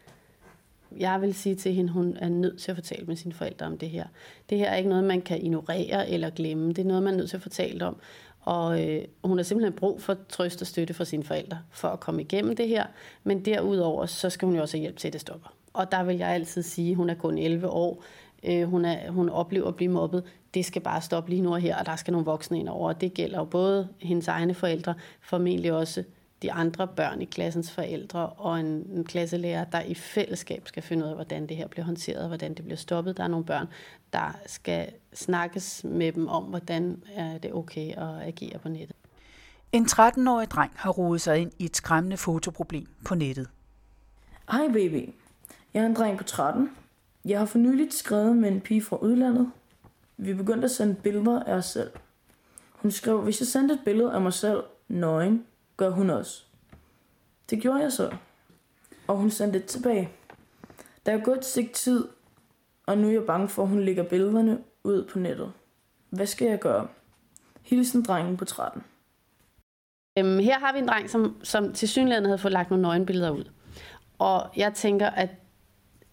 Jeg 0.99 1.21
vil 1.21 1.35
sige 1.35 1.55
til 1.55 1.73
hende, 1.73 1.92
hun 1.92 2.16
er 2.21 2.29
nødt 2.29 2.59
til 2.59 2.71
at 2.71 2.77
fortælle 2.77 3.07
med 3.07 3.16
sine 3.16 3.35
forældre 3.35 3.66
om 3.66 3.79
det 3.79 3.90
her. 3.90 4.05
Det 4.51 4.59
her 4.59 4.71
er 4.71 4.77
ikke 4.77 4.88
noget, 4.88 5.05
man 5.05 5.21
kan 5.21 5.42
ignorere 5.42 6.11
eller 6.11 6.31
glemme. 6.31 6.68
Det 6.68 6.79
er 6.79 6.85
noget, 6.85 7.03
man 7.03 7.14
er 7.14 7.16
nødt 7.16 7.31
til 7.31 7.37
at 7.37 7.42
fortælle 7.42 7.87
om. 7.87 7.97
Og 8.43 8.89
øh, 8.89 9.05
hun 9.25 9.39
har 9.39 9.43
simpelthen 9.43 9.73
brug 9.73 10.03
for 10.03 10.17
trøst 10.29 10.61
og 10.61 10.67
støtte 10.67 10.95
fra 10.95 11.05
sine 11.05 11.25
forældre 11.25 11.59
for 11.71 11.89
at 11.89 12.01
komme 12.01 12.23
igennem 12.23 12.57
det 12.57 12.69
her. 12.69 12.87
Men 13.25 13.45
derudover, 13.45 14.07
så 14.07 14.31
skal 14.31 14.47
hun 14.47 14.55
jo 14.55 14.63
også 14.63 14.77
have 14.77 14.81
hjælp 14.81 14.97
til, 14.97 15.09
at 15.09 15.13
det 15.13 15.21
stopper. 15.21 15.49
Og 15.73 15.93
der 15.93 16.03
vil 16.03 16.17
jeg 16.17 16.29
altid 16.29 16.63
sige, 16.63 16.91
at 16.91 16.97
hun 16.97 17.11
er 17.11 17.15
kun 17.15 17.39
11 17.39 17.69
år. 17.69 18.03
Øh, 18.45 18.65
hun, 18.69 18.85
er, 18.85 19.11
hun 19.11 19.29
oplever 19.29 19.69
at 19.69 19.77
blive 19.77 19.91
mobbet. 19.91 20.25
Det 20.55 20.65
skal 20.65 20.83
bare 20.83 21.01
stoppe 21.01 21.31
lige 21.31 21.43
nu 21.43 21.53
og 21.53 21.61
her, 21.61 21.77
og 21.77 21.87
der 21.87 21.97
skal 21.97 22.13
nogle 22.13 22.25
voksne 22.25 22.59
ind 22.59 22.69
over. 22.69 22.89
Og 22.89 23.01
Det 23.01 23.15
gælder 23.15 23.39
jo 23.39 23.45
både 23.45 23.89
hendes 23.99 24.29
egne 24.29 24.55
forældre, 24.55 24.95
formentlig 25.21 25.73
også 25.73 26.05
de 26.43 26.53
andre 26.53 26.89
børn 26.89 27.23
i 27.23 27.25
klassens 27.25 27.73
forældre 27.73 28.27
og 28.27 28.61
en, 28.61 28.67
en 28.67 29.05
klasselærer, 29.05 29.65
der 29.65 29.81
i 29.81 29.95
fællesskab 29.95 30.69
skal 30.69 30.83
finde 30.83 31.05
ud 31.05 31.09
af, 31.11 31.15
hvordan 31.15 31.47
det 31.47 31.57
her 31.57 31.69
bliver 31.69 31.85
håndteret, 31.85 32.29
hvordan 32.29 32.55
det 32.55 32.65
bliver 32.65 32.77
stoppet. 32.77 33.17
Der 33.17 33.25
er 33.25 33.29
nogle 33.29 33.47
børn, 33.47 33.67
der 34.13 34.39
skal 34.47 34.93
snakkes 35.15 35.85
med 35.85 36.13
dem 36.13 36.29
om, 36.29 36.45
hvordan 36.45 37.03
er 37.15 37.39
det 37.39 37.53
okay 37.53 37.93
at 37.93 38.29
agere 38.29 38.59
på 38.59 38.69
nettet. 38.69 38.97
En 39.73 39.85
13-årig 39.85 40.51
dreng 40.51 40.73
har 40.77 40.91
rodet 40.91 41.21
sig 41.21 41.39
ind 41.39 41.53
i 41.59 41.65
et 41.65 41.77
skræmmende 41.77 42.17
fotoproblem 42.17 42.87
på 43.05 43.15
nettet. 43.15 43.49
Hej 44.51 44.69
baby, 44.73 45.09
jeg 45.75 45.83
er 45.83 45.87
en 45.87 45.95
dreng 45.95 46.19
på 46.19 46.25
13. 46.25 46.71
Jeg 47.25 47.39
har 47.39 47.47
for 47.47 47.59
nyligt 47.59 47.95
skrevet 47.95 48.37
med 48.37 48.49
en 48.49 48.61
pige 48.61 48.83
fra 48.83 48.97
udlandet. 48.97 49.51
Vi 50.17 50.35
begyndte 50.35 50.65
at 50.65 50.71
sende 50.71 50.95
billeder 50.95 51.43
af 51.43 51.55
os 51.55 51.67
selv. 51.67 51.91
Hun 52.73 52.91
skrev, 52.91 53.21
hvis 53.21 53.41
jeg 53.41 53.47
sendte 53.47 53.75
et 53.75 53.81
billede 53.85 54.13
af 54.13 54.21
mig 54.21 54.33
selv 54.33 54.63
nøgen, 54.89 55.45
gør 55.77 55.91
hun 55.91 56.11
også. 56.11 56.45
Det 57.51 57.63
gjorde 57.63 57.81
jeg 57.81 57.93
så. 57.93 58.17
Og 59.07 59.17
hun 59.17 59.31
sendte 59.31 59.59
det 59.59 59.67
tilbage. 59.67 60.11
Der 61.07 61.13
er 61.13 61.25
gået 61.25 61.39
et 61.39 61.45
stykke 61.45 61.73
tid, 61.73 62.09
og 62.87 62.99
nu 62.99 63.09
er 63.09 63.13
jeg 63.13 63.27
bange 63.27 63.49
for, 63.49 63.63
at 63.63 63.69
hun 63.69 63.81
lægger 63.81 64.03
billederne 64.03 64.59
ud 64.85 65.05
på 65.05 65.19
nettet. 65.19 65.53
Hvad 66.11 66.27
skal 66.27 66.49
jeg 66.49 66.59
gøre? 66.59 66.89
Hilsen 67.63 68.03
drengen 68.03 68.37
på 68.37 68.45
13. 68.45 68.83
Øhm, 70.19 70.39
her 70.39 70.59
har 70.59 70.73
vi 70.73 70.79
en 70.79 70.89
dreng, 70.89 71.11
som, 71.11 71.37
som 71.43 71.73
til 71.73 71.89
synligheden 71.89 72.25
havde 72.25 72.39
fået 72.39 72.53
lagt 72.53 72.71
nogle 72.71 72.83
nøgenbilleder 72.83 73.31
ud. 73.31 73.45
Og 74.19 74.51
jeg 74.57 74.75
tænker, 74.75 75.11
at 75.11 75.31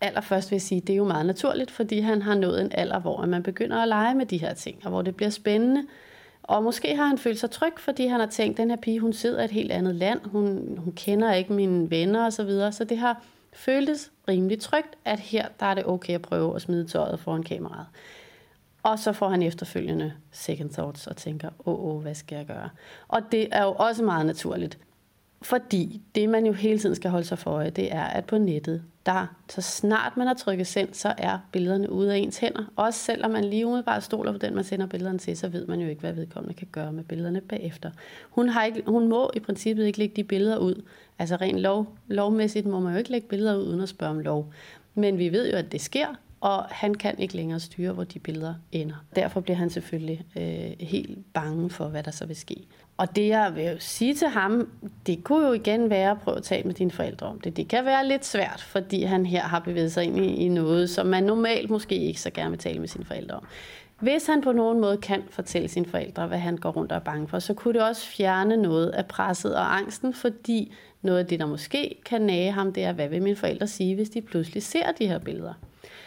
allerførst 0.01 0.51
vil 0.51 0.55
jeg 0.55 0.61
sige, 0.61 0.81
at 0.81 0.87
det 0.87 0.93
er 0.93 0.97
jo 0.97 1.05
meget 1.05 1.25
naturligt, 1.25 1.71
fordi 1.71 1.99
han 1.99 2.21
har 2.21 2.35
nået 2.35 2.61
en 2.61 2.71
alder, 2.71 2.99
hvor 2.99 3.25
man 3.25 3.43
begynder 3.43 3.77
at 3.77 3.87
lege 3.87 4.15
med 4.15 4.25
de 4.25 4.37
her 4.37 4.53
ting, 4.53 4.79
og 4.83 4.89
hvor 4.89 5.01
det 5.01 5.15
bliver 5.15 5.29
spændende. 5.29 5.87
Og 6.49 6.63
måske 6.63 6.95
har 6.95 7.05
han 7.05 7.17
følt 7.17 7.39
sig 7.39 7.51
tryg, 7.51 7.73
fordi 7.77 8.07
han 8.07 8.19
har 8.19 8.27
tænkt, 8.27 8.57
den 8.57 8.69
her 8.69 8.77
pige, 8.77 8.99
hun 8.99 9.13
sidder 9.13 9.41
i 9.41 9.45
et 9.45 9.51
helt 9.51 9.71
andet 9.71 9.95
land, 9.95 10.19
hun, 10.25 10.77
hun 10.77 10.93
kender 10.93 11.33
ikke 11.33 11.53
mine 11.53 11.91
venner 11.91 12.25
osv., 12.25 12.31
så, 12.31 12.43
videre. 12.43 12.71
så 12.71 12.83
det 12.83 12.97
har 12.97 13.23
føltes 13.53 14.11
rimelig 14.27 14.61
trygt, 14.61 14.95
at 15.05 15.19
her 15.19 15.47
der 15.59 15.65
er 15.65 15.73
det 15.73 15.85
okay 15.85 16.13
at 16.13 16.21
prøve 16.21 16.55
at 16.55 16.61
smide 16.61 16.87
tøjet 16.87 17.19
foran 17.19 17.43
kameraet. 17.43 17.85
Og 18.83 18.99
så 18.99 19.13
får 19.13 19.29
han 19.29 19.43
efterfølgende 19.43 20.13
second 20.31 20.69
thoughts 20.69 21.07
og 21.07 21.17
tænker, 21.17 21.49
åh, 21.65 21.85
åh, 21.85 22.01
hvad 22.01 22.15
skal 22.15 22.35
jeg 22.35 22.45
gøre? 22.45 22.69
Og 23.07 23.21
det 23.31 23.47
er 23.51 23.63
jo 23.63 23.71
også 23.71 24.03
meget 24.03 24.25
naturligt. 24.25 24.77
Fordi 25.41 26.01
det, 26.15 26.29
man 26.29 26.45
jo 26.45 26.53
hele 26.53 26.79
tiden 26.79 26.95
skal 26.95 27.11
holde 27.11 27.25
sig 27.25 27.39
for 27.39 27.51
øje, 27.51 27.69
det 27.69 27.93
er, 27.93 28.03
at 28.03 28.25
på 28.25 28.37
nettet, 28.37 28.83
der 29.05 29.35
så 29.49 29.61
snart 29.61 30.17
man 30.17 30.27
har 30.27 30.33
trykket 30.33 30.67
send, 30.67 30.93
så 30.93 31.13
er 31.17 31.39
billederne 31.51 31.91
ude 31.91 32.13
af 32.13 32.17
ens 32.17 32.37
hænder. 32.37 32.63
Også 32.75 32.99
selvom 32.99 33.31
man 33.31 33.43
lige 33.43 33.65
umiddelbart 33.65 34.03
stoler 34.03 34.31
på 34.31 34.37
den, 34.37 34.55
man 34.55 34.63
sender 34.63 34.85
billederne 34.85 35.19
til, 35.19 35.37
så 35.37 35.47
ved 35.47 35.65
man 35.67 35.79
jo 35.79 35.87
ikke, 35.87 35.99
hvad 35.99 36.13
vedkommende 36.13 36.53
kan 36.53 36.67
gøre 36.71 36.91
med 36.91 37.03
billederne 37.03 37.41
bagefter. 37.41 37.91
Hun, 38.29 38.49
har 38.49 38.63
ikke, 38.63 38.83
hun 38.87 39.07
må 39.07 39.31
i 39.35 39.39
princippet 39.39 39.85
ikke 39.85 39.99
lægge 39.99 40.15
de 40.15 40.23
billeder 40.23 40.57
ud. 40.57 40.81
Altså 41.19 41.35
rent 41.35 41.59
lov, 41.59 41.97
lovmæssigt 42.07 42.65
må 42.65 42.79
man 42.79 42.91
jo 42.91 42.97
ikke 42.97 43.11
lægge 43.11 43.27
billeder 43.27 43.55
ud, 43.55 43.67
uden 43.67 43.81
at 43.81 43.89
spørge 43.89 44.11
om 44.11 44.19
lov. 44.19 44.53
Men 44.95 45.17
vi 45.17 45.31
ved 45.31 45.51
jo, 45.51 45.57
at 45.57 45.71
det 45.71 45.81
sker, 45.81 46.07
og 46.41 46.63
han 46.63 46.93
kan 46.93 47.19
ikke 47.19 47.35
længere 47.35 47.59
styre, 47.59 47.93
hvor 47.93 48.03
de 48.03 48.19
billeder 48.19 48.53
ender. 48.71 49.05
Derfor 49.15 49.39
bliver 49.41 49.57
han 49.57 49.69
selvfølgelig 49.69 50.25
øh, 50.35 50.87
helt 50.87 51.33
bange 51.33 51.69
for, 51.69 51.87
hvad 51.87 52.03
der 52.03 52.11
så 52.11 52.25
vil 52.25 52.35
ske. 52.35 52.67
Og 52.99 53.15
det, 53.15 53.27
jeg 53.27 53.51
vil 53.55 53.77
sige 53.79 54.13
til 54.13 54.27
ham, 54.27 54.69
det 55.07 55.23
kunne 55.23 55.47
jo 55.47 55.53
igen 55.53 55.89
være 55.89 56.11
at 56.11 56.21
prøve 56.21 56.37
at 56.37 56.43
tale 56.43 56.63
med 56.63 56.73
dine 56.73 56.91
forældre 56.91 57.27
om 57.27 57.39
det. 57.39 57.57
Det 57.57 57.67
kan 57.67 57.85
være 57.85 58.07
lidt 58.07 58.25
svært, 58.25 58.61
fordi 58.61 59.03
han 59.03 59.25
her 59.25 59.41
har 59.41 59.59
bevæget 59.59 59.91
sig 59.91 60.03
ind 60.03 60.17
i, 60.17 60.35
i 60.35 60.47
noget, 60.47 60.89
som 60.89 61.07
man 61.07 61.23
normalt 61.23 61.69
måske 61.69 61.95
ikke 61.95 62.21
så 62.21 62.29
gerne 62.29 62.49
vil 62.49 62.59
tale 62.59 62.79
med 62.79 62.87
sine 62.87 63.05
forældre 63.05 63.35
om. 63.35 63.45
Hvis 63.99 64.27
han 64.27 64.41
på 64.41 64.51
nogen 64.51 64.79
måde 64.79 64.97
kan 64.97 65.23
fortælle 65.29 65.67
sine 65.67 65.85
forældre, 65.85 66.27
hvad 66.27 66.37
han 66.37 66.57
går 66.57 66.71
rundt 66.71 66.91
og 66.91 66.95
er 66.95 67.01
bange 67.01 67.27
for, 67.27 67.39
så 67.39 67.53
kunne 67.53 67.73
det 67.73 67.87
også 67.87 68.07
fjerne 68.07 68.57
noget 68.57 68.89
af 68.89 69.05
presset 69.05 69.55
og 69.55 69.77
angsten, 69.77 70.13
fordi 70.13 70.73
noget 71.01 71.19
af 71.19 71.25
det, 71.25 71.39
der 71.39 71.45
måske 71.45 71.95
kan 72.05 72.21
nage 72.21 72.51
ham, 72.51 72.73
det 72.73 72.83
er, 72.83 72.91
hvad 72.91 73.09
vil 73.09 73.21
mine 73.21 73.35
forældre 73.35 73.67
sige, 73.67 73.95
hvis 73.95 74.09
de 74.09 74.21
pludselig 74.21 74.63
ser 74.63 74.91
de 74.91 75.07
her 75.07 75.19
billeder. 75.19 75.53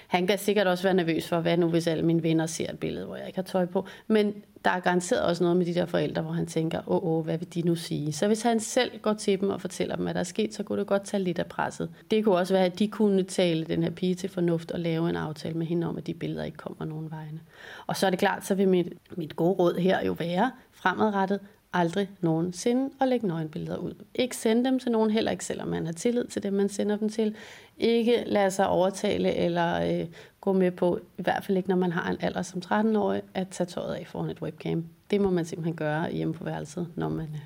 Han 0.07 0.27
kan 0.27 0.38
sikkert 0.38 0.66
også 0.66 0.83
være 0.83 0.95
nervøs 0.95 1.29
for, 1.29 1.40
hvad 1.40 1.57
nu 1.57 1.68
hvis 1.68 1.87
alle 1.87 2.05
mine 2.05 2.23
venner 2.23 2.47
ser 2.47 2.71
et 2.71 2.79
billede, 2.79 3.07
hvor 3.07 3.16
jeg 3.16 3.27
ikke 3.27 3.37
har 3.37 3.42
tøj 3.42 3.66
på. 3.66 3.87
Men 4.07 4.35
der 4.64 4.71
er 4.71 4.81
garanteret 4.81 5.23
også 5.23 5.42
noget 5.42 5.57
med 5.57 5.66
de 5.66 5.75
der 5.75 5.87
forældre, 5.87 6.23
hvor 6.23 6.33
han 6.33 6.47
tænker, 6.47 6.81
åh, 6.87 7.05
åh, 7.05 7.25
hvad 7.25 7.38
vil 7.38 7.55
de 7.55 7.62
nu 7.62 7.75
sige? 7.75 8.12
Så 8.12 8.27
hvis 8.27 8.42
han 8.42 8.61
selv 8.61 8.99
går 8.99 9.12
til 9.12 9.40
dem 9.40 9.51
og 9.51 9.61
fortæller 9.61 9.97
dem, 9.97 10.05
hvad 10.05 10.14
der 10.14 10.21
er 10.21 10.25
sket, 10.25 10.55
så 10.55 10.62
kunne 10.62 10.79
det 10.79 10.87
godt 10.87 11.05
tage 11.05 11.23
lidt 11.23 11.38
af 11.38 11.47
presset. 11.47 11.90
Det 12.11 12.25
kunne 12.25 12.35
også 12.35 12.55
være, 12.55 12.64
at 12.64 12.79
de 12.79 12.88
kunne 12.88 13.23
tale 13.23 13.64
den 13.64 13.83
her 13.83 13.90
pige 13.90 14.14
til 14.14 14.31
fornuft 14.31 14.71
og 14.71 14.81
lave 14.81 15.09
en 15.11 15.16
aftale 15.16 15.55
med 15.55 15.66
hende 15.66 15.87
om, 15.87 15.97
at 15.97 16.07
de 16.07 16.14
billeder 16.14 16.45
ikke 16.45 16.57
kommer 16.57 16.85
nogen 16.85 17.11
vegne. 17.11 17.40
Og 17.87 17.97
så 17.97 18.07
er 18.07 18.11
det 18.11 18.18
klart, 18.18 18.47
så 18.47 18.55
vil 18.55 18.68
mit, 18.68 18.88
mit 19.16 19.37
gode 19.37 19.53
råd 19.53 19.79
her 19.79 20.07
jo 20.07 20.12
være 20.12 20.51
fremadrettet, 20.73 21.40
aldrig 21.73 22.11
nogensinde 22.21 22.91
at 23.01 23.09
lægge 23.09 23.27
nøgenbilleder 23.27 23.77
ud. 23.77 23.95
Ikke 24.15 24.37
sende 24.37 24.65
dem 24.65 24.79
til 24.79 24.93
nogen, 24.93 25.11
heller 25.11 25.31
ikke 25.31 25.45
selvom 25.45 25.69
man 25.69 25.87
har 25.87 25.93
tillid 25.93 26.25
til 26.25 26.43
dem, 26.43 26.53
man 26.53 26.69
sender 26.69 26.97
dem 26.97 27.09
til. 27.09 27.37
Ikke 27.79 28.25
lade 28.27 28.51
sig 28.51 28.69
overtale 28.69 29.35
eller 29.35 30.01
øh, 30.01 30.07
gå 30.41 30.53
med 30.53 30.71
på, 30.71 31.01
i 31.19 31.23
hvert 31.23 31.45
fald 31.45 31.57
ikke 31.57 31.69
når 31.69 31.77
man 31.77 31.93
har 31.93 32.11
en 32.11 32.17
alder 32.21 32.43
som 32.43 32.63
13-årig, 32.65 33.23
at 33.35 33.49
tage 33.49 33.67
tøjet 33.67 33.95
af 33.95 34.07
foran 34.07 34.31
et 34.31 34.43
webcam. 34.43 34.87
Det 35.11 35.21
må 35.21 35.31
man 35.31 35.45
simpelthen 35.45 35.77
gøre 35.77 36.13
hjemme 36.13 36.35
på 36.35 36.45
værelset, 36.45 36.89
når 36.97 37.09
man 37.09 37.29
øh, 37.35 37.41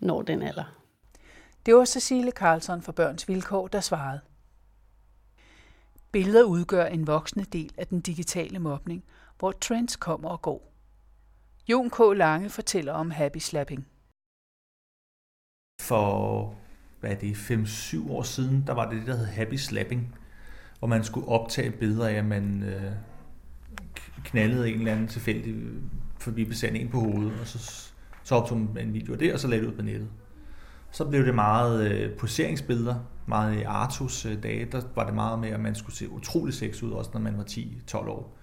når 0.00 0.22
den 0.22 0.42
alder. 0.42 0.74
Det 1.66 1.74
var 1.74 1.84
Cecilie 1.84 2.32
Karlsson 2.32 2.82
fra 2.82 2.92
Børns 2.92 3.28
Vilkår, 3.28 3.68
der 3.68 3.80
svarede. 3.80 4.20
Billeder 6.12 6.44
udgør 6.44 6.86
en 6.86 7.06
voksende 7.06 7.44
del 7.44 7.72
af 7.76 7.86
den 7.86 8.00
digitale 8.00 8.58
mobning, 8.58 9.04
hvor 9.38 9.52
trends 9.52 9.96
kommer 9.96 10.28
og 10.28 10.42
går. 10.42 10.73
Jon 11.68 11.90
K. 11.90 11.98
Lange 12.16 12.50
fortæller 12.50 12.92
om 12.92 13.10
happy 13.10 13.38
slapping. 13.38 13.86
For 15.80 16.54
hvad 17.00 17.10
er 17.10 17.14
det, 17.14 17.34
5-7 17.34 18.10
år 18.10 18.22
siden, 18.22 18.64
der 18.66 18.72
var 18.72 18.90
det 18.90 18.98
det, 18.98 19.06
der 19.06 19.16
hed 19.16 19.26
happy 19.26 19.54
slapping, 19.54 20.14
hvor 20.78 20.88
man 20.88 21.04
skulle 21.04 21.28
optage 21.28 21.70
billeder 21.70 22.08
af, 22.08 22.12
at 22.12 22.24
man 22.24 22.62
øh, 22.62 22.92
knaldede 24.24 24.68
en 24.68 24.78
eller 24.78 24.92
anden 24.92 25.08
tilfældig 25.08 25.54
øh, 25.54 25.82
forbi 26.18 26.44
besand 26.44 26.76
en 26.76 26.88
på 26.88 27.00
hovedet, 27.00 27.40
og 27.40 27.46
så, 27.46 27.88
så 28.22 28.34
optog 28.34 28.58
man 28.58 28.86
en 28.86 28.94
video 28.94 29.12
af 29.12 29.18
det, 29.18 29.32
og 29.32 29.40
så 29.40 29.48
lagde 29.48 29.64
det 29.64 29.70
ud 29.70 29.76
på 29.76 29.82
nettet. 29.82 30.08
Så 30.90 31.04
blev 31.04 31.26
det 31.26 31.34
meget 31.34 31.90
øh, 31.90 32.16
poseringsbilleder, 32.16 32.94
meget 33.26 33.60
i 33.60 33.62
Artus 33.62 34.26
øh, 34.26 34.42
dage, 34.42 34.64
der 34.64 34.82
var 34.94 35.04
det 35.04 35.14
meget 35.14 35.38
med, 35.38 35.48
at 35.48 35.60
man 35.60 35.74
skulle 35.74 35.96
se 35.96 36.10
utrolig 36.10 36.54
sex 36.54 36.82
ud, 36.82 36.92
også 36.92 37.10
når 37.14 37.20
man 37.20 37.38
var 37.38 37.44
10-12 37.44 37.96
år. 37.96 38.38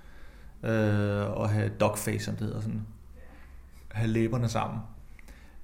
Øh, 0.63 1.31
og 1.31 1.49
have 1.49 1.69
dogface, 1.79 2.25
som 2.25 2.35
det 2.35 2.47
hedder, 2.47 2.61
sådan 2.61 2.85
have 3.93 4.07
læberne 4.07 4.49
sammen. 4.49 4.79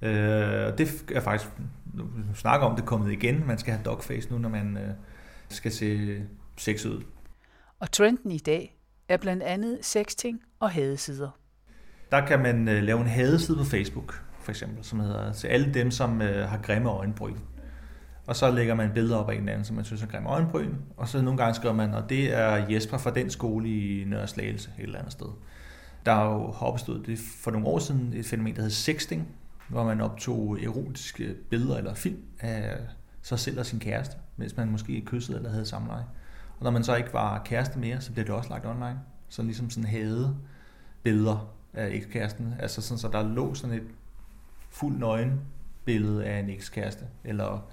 Øh, 0.02 0.78
det 0.78 1.04
er 1.14 1.20
faktisk, 1.20 1.50
nu 1.94 2.04
snakker 2.34 2.66
om 2.66 2.76
det, 2.76 2.84
kommet 2.84 3.12
igen. 3.12 3.46
Man 3.46 3.58
skal 3.58 3.72
have 3.72 3.84
dogface 3.84 4.30
nu, 4.30 4.38
når 4.38 4.48
man 4.48 4.76
øh, 4.76 4.90
skal 5.48 5.72
se 5.72 6.22
sex 6.56 6.84
ud. 6.84 7.02
Og 7.80 7.92
trenden 7.92 8.30
i 8.30 8.38
dag 8.38 8.78
er 9.08 9.16
blandt 9.16 9.42
andet 9.42 9.78
sexting 9.82 10.40
og 10.60 10.70
hadesider. 10.70 11.38
Der 12.10 12.26
kan 12.26 12.42
man 12.42 12.68
øh, 12.68 12.82
lave 12.82 13.00
en 13.00 13.06
hadeside 13.06 13.58
på 13.58 13.64
Facebook, 13.64 14.22
for 14.40 14.50
eksempel, 14.50 14.84
som 14.84 15.00
hedder 15.00 15.32
til 15.32 15.48
alle 15.48 15.74
dem, 15.74 15.90
som 15.90 16.22
øh, 16.22 16.48
har 16.48 16.58
grimme 16.58 16.90
øjenbryn. 16.90 17.36
Og 18.26 18.36
så 18.36 18.50
lægger 18.50 18.74
man 18.74 18.90
billeder 18.94 19.16
op 19.16 19.30
af 19.30 19.34
en 19.34 19.48
anden, 19.48 19.64
som 19.64 19.76
man 19.76 19.84
synes 19.84 20.02
er 20.02 20.06
grimme 20.06 20.28
øjenbryn. 20.28 20.74
Og 20.96 21.08
så 21.08 21.22
nogle 21.22 21.38
gange 21.38 21.54
skriver 21.54 21.74
man, 21.74 21.94
og 21.94 22.08
det 22.08 22.34
er 22.34 22.66
Jesper 22.70 22.98
fra 22.98 23.10
den 23.10 23.30
skole 23.30 23.68
i 23.68 24.04
Nørre 24.04 24.26
Slagelse, 24.26 24.70
et 24.78 24.82
eller 24.82 24.98
andet 24.98 25.12
sted. 25.12 25.26
Der 26.08 26.24
jo 26.24 26.52
har 26.52 26.66
opstået 26.66 27.06
det 27.06 27.18
for 27.18 27.50
nogle 27.50 27.66
år 27.66 27.78
siden 27.78 28.12
et 28.12 28.26
fænomen, 28.26 28.54
der 28.54 28.60
hedder 28.60 28.74
sexting, 28.74 29.28
hvor 29.68 29.84
man 29.84 30.00
optog 30.00 30.62
erotiske 30.62 31.34
billeder 31.50 31.76
eller 31.76 31.94
film 31.94 32.22
af 32.40 32.76
sig 33.22 33.38
selv 33.38 33.58
og 33.58 33.66
sin 33.66 33.78
kæreste, 33.78 34.16
mens 34.36 34.56
man 34.56 34.70
måske 34.70 35.02
kyssede 35.06 35.36
eller 35.36 35.50
havde 35.50 35.66
samleje. 35.66 36.04
Og 36.58 36.64
når 36.64 36.70
man 36.70 36.84
så 36.84 36.96
ikke 36.96 37.12
var 37.12 37.42
kæreste 37.44 37.78
mere, 37.78 38.00
så 38.00 38.12
blev 38.12 38.24
det 38.24 38.34
også 38.34 38.50
lagt 38.50 38.66
online. 38.66 39.00
Så 39.28 39.42
ligesom 39.42 39.70
sådan 39.70 39.90
havde 39.90 40.36
billeder 41.02 41.54
af 41.74 41.88
ekskæresten. 41.88 42.54
Altså 42.58 42.82
sådan, 42.82 42.98
så 42.98 43.08
der 43.08 43.22
lå 43.22 43.54
sådan 43.54 43.76
et 43.76 43.86
fuld 44.70 44.98
nøgen 44.98 45.40
billede 45.84 46.24
af 46.24 46.40
en 46.40 46.50
ekskæreste, 46.50 47.04
eller 47.24 47.68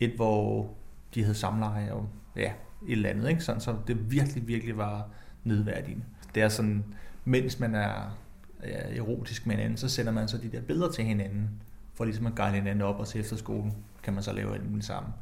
et, 0.00 0.12
hvor 0.16 0.70
de 1.14 1.22
havde 1.22 1.34
samleje, 1.34 1.92
og 1.92 2.08
ja, 2.36 2.52
et 2.86 2.92
eller 2.92 3.10
andet, 3.10 3.28
ikke? 3.28 3.40
Sådan, 3.40 3.60
så 3.60 3.76
det 3.86 4.10
virkelig, 4.10 4.46
virkelig 4.46 4.76
var 4.76 5.08
nedværdigende. 5.44 6.04
Det 6.34 6.42
er 6.42 6.48
sådan, 6.48 6.84
mens 7.24 7.60
man 7.60 7.74
er 7.74 8.18
ja, 8.62 8.96
erotisk 8.96 9.46
med 9.46 9.56
hinanden, 9.56 9.76
så 9.76 9.88
sender 9.88 10.12
man 10.12 10.28
så 10.28 10.38
de 10.38 10.48
der 10.48 10.60
billeder 10.60 10.90
til 10.90 11.04
hinanden, 11.04 11.50
for 11.94 12.04
ligesom 12.04 12.26
at 12.26 12.34
gejle 12.34 12.56
hinanden 12.56 12.82
op, 12.82 13.00
og 13.00 13.08
til 13.08 13.20
efterskolen 13.20 13.74
kan 14.02 14.14
man 14.14 14.22
så 14.22 14.32
lave 14.32 14.54
alt 14.54 14.70
muligt 14.70 14.86
sammen. 14.86 15.12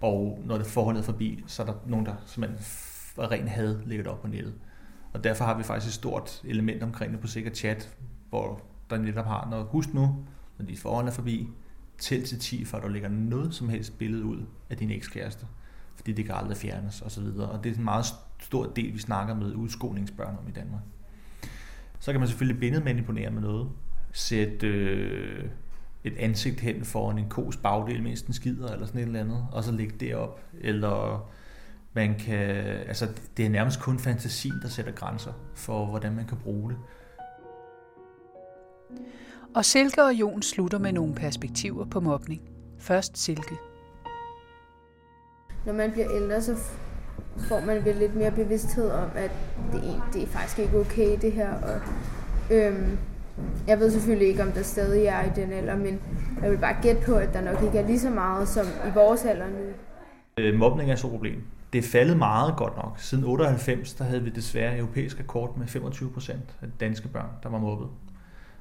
Og 0.00 0.42
når 0.44 0.58
det 0.58 0.66
forholdet 0.66 1.00
er 1.00 1.04
forbi, 1.04 1.44
så 1.46 1.62
er 1.62 1.66
der 1.66 1.74
nogen, 1.86 2.06
der 2.06 2.14
simpelthen 2.26 2.66
var 3.16 3.30
ren 3.30 3.48
had 3.48 3.78
lægget 3.86 4.06
op 4.06 4.22
på 4.22 4.28
nettet. 4.28 4.54
Og 5.12 5.24
derfor 5.24 5.44
har 5.44 5.56
vi 5.56 5.62
faktisk 5.62 5.90
et 5.90 5.94
stort 5.94 6.42
element 6.44 6.82
omkring 6.82 7.12
det 7.12 7.20
på 7.20 7.26
sikker 7.26 7.50
chat, 7.50 7.96
hvor 8.28 8.62
der 8.90 8.98
netop 8.98 9.26
har, 9.26 9.48
noget. 9.50 9.66
husk 9.66 9.94
nu, 9.94 10.24
når 10.58 10.66
dit 10.66 10.78
forhold 10.78 11.06
er 11.06 11.12
forbi, 11.12 11.48
tæl 11.98 12.24
til 12.24 12.38
10, 12.38 12.64
for 12.64 12.76
at 12.76 12.82
du 12.82 12.88
lægger 12.88 13.08
noget 13.08 13.54
som 13.54 13.68
helst 13.68 13.98
billede 13.98 14.24
ud 14.24 14.42
af 14.70 14.76
din 14.76 14.90
ekskæreste. 14.90 15.46
Fordi 15.96 16.12
det 16.12 16.24
kan 16.24 16.34
aldrig 16.34 16.56
fjernes 16.56 17.02
osv. 17.02 17.24
Og, 17.24 17.48
og 17.48 17.64
det 17.64 17.72
er 17.72 17.76
en 17.76 17.84
meget 17.84 18.06
stor 18.40 18.66
del, 18.66 18.94
vi 18.94 18.98
snakker 18.98 19.34
med 19.34 19.54
udskolingsbørn 19.54 20.36
om 20.42 20.48
i 20.48 20.52
Danmark. 20.52 20.82
Så 22.06 22.12
kan 22.12 22.20
man 22.20 22.28
selvfølgelig 22.28 22.60
billedmanipulere 22.60 23.30
med 23.30 23.42
noget. 23.42 23.68
Sætte 24.12 24.66
øh, 24.66 25.44
et 26.04 26.16
ansigt 26.18 26.60
hen 26.60 26.84
foran 26.84 27.18
en 27.18 27.28
kos 27.28 27.56
bagdel, 27.56 28.02
mens 28.02 28.22
den 28.22 28.34
skider, 28.34 28.72
eller 28.72 28.86
sådan 28.86 29.00
et 29.00 29.06
eller 29.06 29.20
andet, 29.20 29.46
og 29.52 29.64
så 29.64 29.72
lægge 29.72 29.94
det 30.00 30.14
op. 30.14 30.40
Eller 30.60 31.28
man 31.92 32.18
kan, 32.18 32.38
altså 32.88 33.08
det 33.36 33.46
er 33.46 33.50
nærmest 33.50 33.80
kun 33.80 33.98
fantasien, 33.98 34.54
der 34.62 34.68
sætter 34.68 34.92
grænser 34.92 35.32
for, 35.54 35.86
hvordan 35.86 36.14
man 36.16 36.26
kan 36.26 36.38
bruge 36.38 36.70
det. 36.70 36.78
Og 39.54 39.64
Silke 39.64 40.04
og 40.04 40.14
Jon 40.14 40.42
slutter 40.42 40.78
med 40.78 40.92
nogle 40.92 41.14
perspektiver 41.14 41.84
på 41.84 42.00
mobning. 42.00 42.40
Først 42.78 43.18
Silke. 43.18 43.54
Når 45.66 45.72
man 45.72 45.92
bliver 45.92 46.10
ældre, 46.10 46.42
så 46.42 46.56
får 47.38 47.60
man 47.60 47.84
vel 47.84 47.96
lidt 47.96 48.14
mere 48.16 48.30
bevidsthed 48.30 48.90
om, 48.90 49.08
at 49.14 49.30
det, 49.72 49.82
det 50.12 50.22
er 50.22 50.26
faktisk 50.26 50.58
ikke 50.58 50.78
okay 50.78 51.16
det 51.22 51.32
her. 51.32 51.50
Og, 51.52 51.80
øhm, 52.50 52.98
Jeg 53.68 53.78
ved 53.80 53.90
selvfølgelig 53.90 54.28
ikke, 54.28 54.42
om 54.42 54.52
der 54.52 54.62
stadig 54.62 55.06
er 55.06 55.24
i 55.24 55.28
den 55.36 55.52
alder, 55.52 55.76
men 55.76 56.00
jeg 56.42 56.50
vil 56.50 56.58
bare 56.58 56.76
gætte 56.82 57.02
på, 57.06 57.14
at 57.14 57.34
der 57.34 57.40
nok 57.40 57.62
ikke 57.62 57.78
er 57.78 57.86
lige 57.86 58.00
så 58.00 58.10
meget 58.10 58.48
som 58.48 58.66
i 58.66 58.90
vores 58.94 59.24
alder 59.24 59.46
nu. 59.46 59.64
Øh, 60.38 60.54
mobning 60.54 60.90
er 60.90 60.96
så 60.96 61.06
et 61.06 61.10
problem. 61.10 61.42
Det 61.72 61.78
er 61.78 61.82
faldet 61.82 62.16
meget 62.16 62.56
godt 62.56 62.76
nok. 62.76 62.94
Siden 62.98 63.24
98, 63.24 63.94
der 63.94 64.04
havde 64.04 64.22
vi 64.22 64.30
desværre 64.30 64.78
europæisk 64.78 65.20
rekord 65.20 65.58
med 65.58 65.66
25 65.66 66.10
procent 66.10 66.56
af 66.62 66.68
danske 66.80 67.08
børn, 67.08 67.28
der 67.42 67.48
var 67.48 67.58
mobbet. 67.58 67.88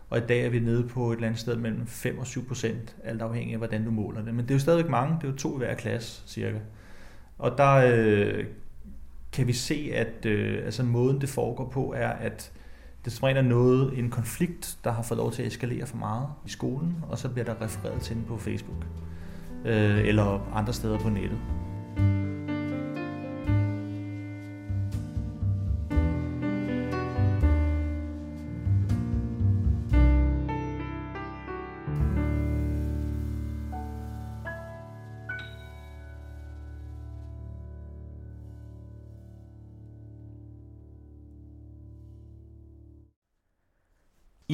Og 0.09 0.17
i 0.17 0.21
dag 0.21 0.45
er 0.45 0.49
vi 0.49 0.59
nede 0.59 0.88
på 0.88 1.11
et 1.11 1.15
eller 1.15 1.27
andet 1.27 1.39
sted 1.41 1.55
mellem 1.55 1.88
5 1.88 2.19
og 2.19 2.27
7 2.27 2.47
procent, 2.47 2.95
alt 3.03 3.21
afhængig 3.21 3.51
af, 3.53 3.57
hvordan 3.57 3.85
du 3.85 3.91
måler 3.91 4.21
det. 4.23 4.33
Men 4.33 4.45
det 4.45 4.51
er 4.51 4.55
jo 4.55 4.59
stadigvæk 4.59 4.89
mange, 4.91 5.15
det 5.21 5.27
er 5.27 5.31
jo 5.31 5.38
to 5.38 5.55
i 5.55 5.57
hver 5.57 5.75
klasse 5.75 6.21
cirka. 6.27 6.57
Og 7.39 7.57
der 7.57 7.73
øh, 7.73 8.45
kan 9.36 9.48
vi 9.48 9.54
se, 9.54 9.91
at 9.93 10.26
øh, 10.26 10.65
altså 10.65 10.84
måden 10.84 11.21
det 11.21 11.30
foregår 11.30 11.69
på 11.69 11.93
er, 11.98 12.10
at 12.10 12.52
det 13.06 13.13
som 13.13 13.30
er 13.30 13.41
noget, 13.41 14.00
en 14.00 14.10
konflikt, 14.10 14.78
der 14.84 14.91
har 14.91 15.02
fået 15.04 15.17
lov 15.17 15.32
til 15.32 15.41
at 15.41 15.48
eskalere 15.48 15.86
for 15.86 15.98
meget 15.98 16.28
i 16.45 16.50
skolen, 16.50 16.95
og 17.10 17.17
så 17.17 17.30
bliver 17.30 17.45
der 17.45 17.62
refereret 17.62 18.02
til 18.02 18.15
den 18.15 18.26
på 18.28 18.38
Facebook 18.38 18.86
øh, 19.65 20.08
eller 20.08 20.52
andre 20.54 20.74
steder 20.74 21.00
på 21.00 21.10
nettet. 21.10 21.39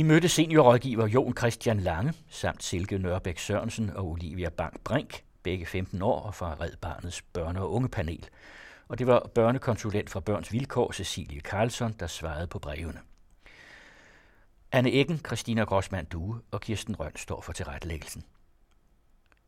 I 0.02 0.04
mødte 0.04 0.30
seniorrådgiver 0.30 1.08
Jon 1.08 1.38
Christian 1.38 1.80
Lange 1.80 2.14
samt 2.30 2.64
Silke 2.64 2.98
Nørbæk 2.98 3.40
Sørensen 3.40 3.90
og 3.90 4.08
Olivia 4.08 4.50
Bank 4.50 4.80
Brink, 4.84 5.24
begge 5.44 5.66
15 5.66 6.02
år 6.02 6.20
og 6.20 6.36
fra 6.36 6.56
Red 6.62 6.72
Barnets 6.82 7.24
børne- 7.38 7.60
og 7.60 7.74
ungepanel. 7.74 8.30
Og 8.88 9.00
det 9.00 9.08
var 9.08 9.30
børnekonsulent 9.36 10.10
fra 10.10 10.20
Børns 10.20 10.52
Vilkår, 10.52 10.92
Cecilie 10.92 11.42
Karlsson, 11.42 11.96
der 12.00 12.08
svarede 12.08 12.48
på 12.48 12.60
brevene. 12.60 13.00
Anne 14.72 14.92
Eggen, 14.94 15.18
Christina 15.18 15.64
Grossmann 15.64 16.06
Due 16.06 16.42
og 16.52 16.62
Kirsten 16.62 17.00
Røn 17.00 17.16
står 17.16 17.42
for 17.42 17.54
tilrettelæggelsen. 17.54 18.24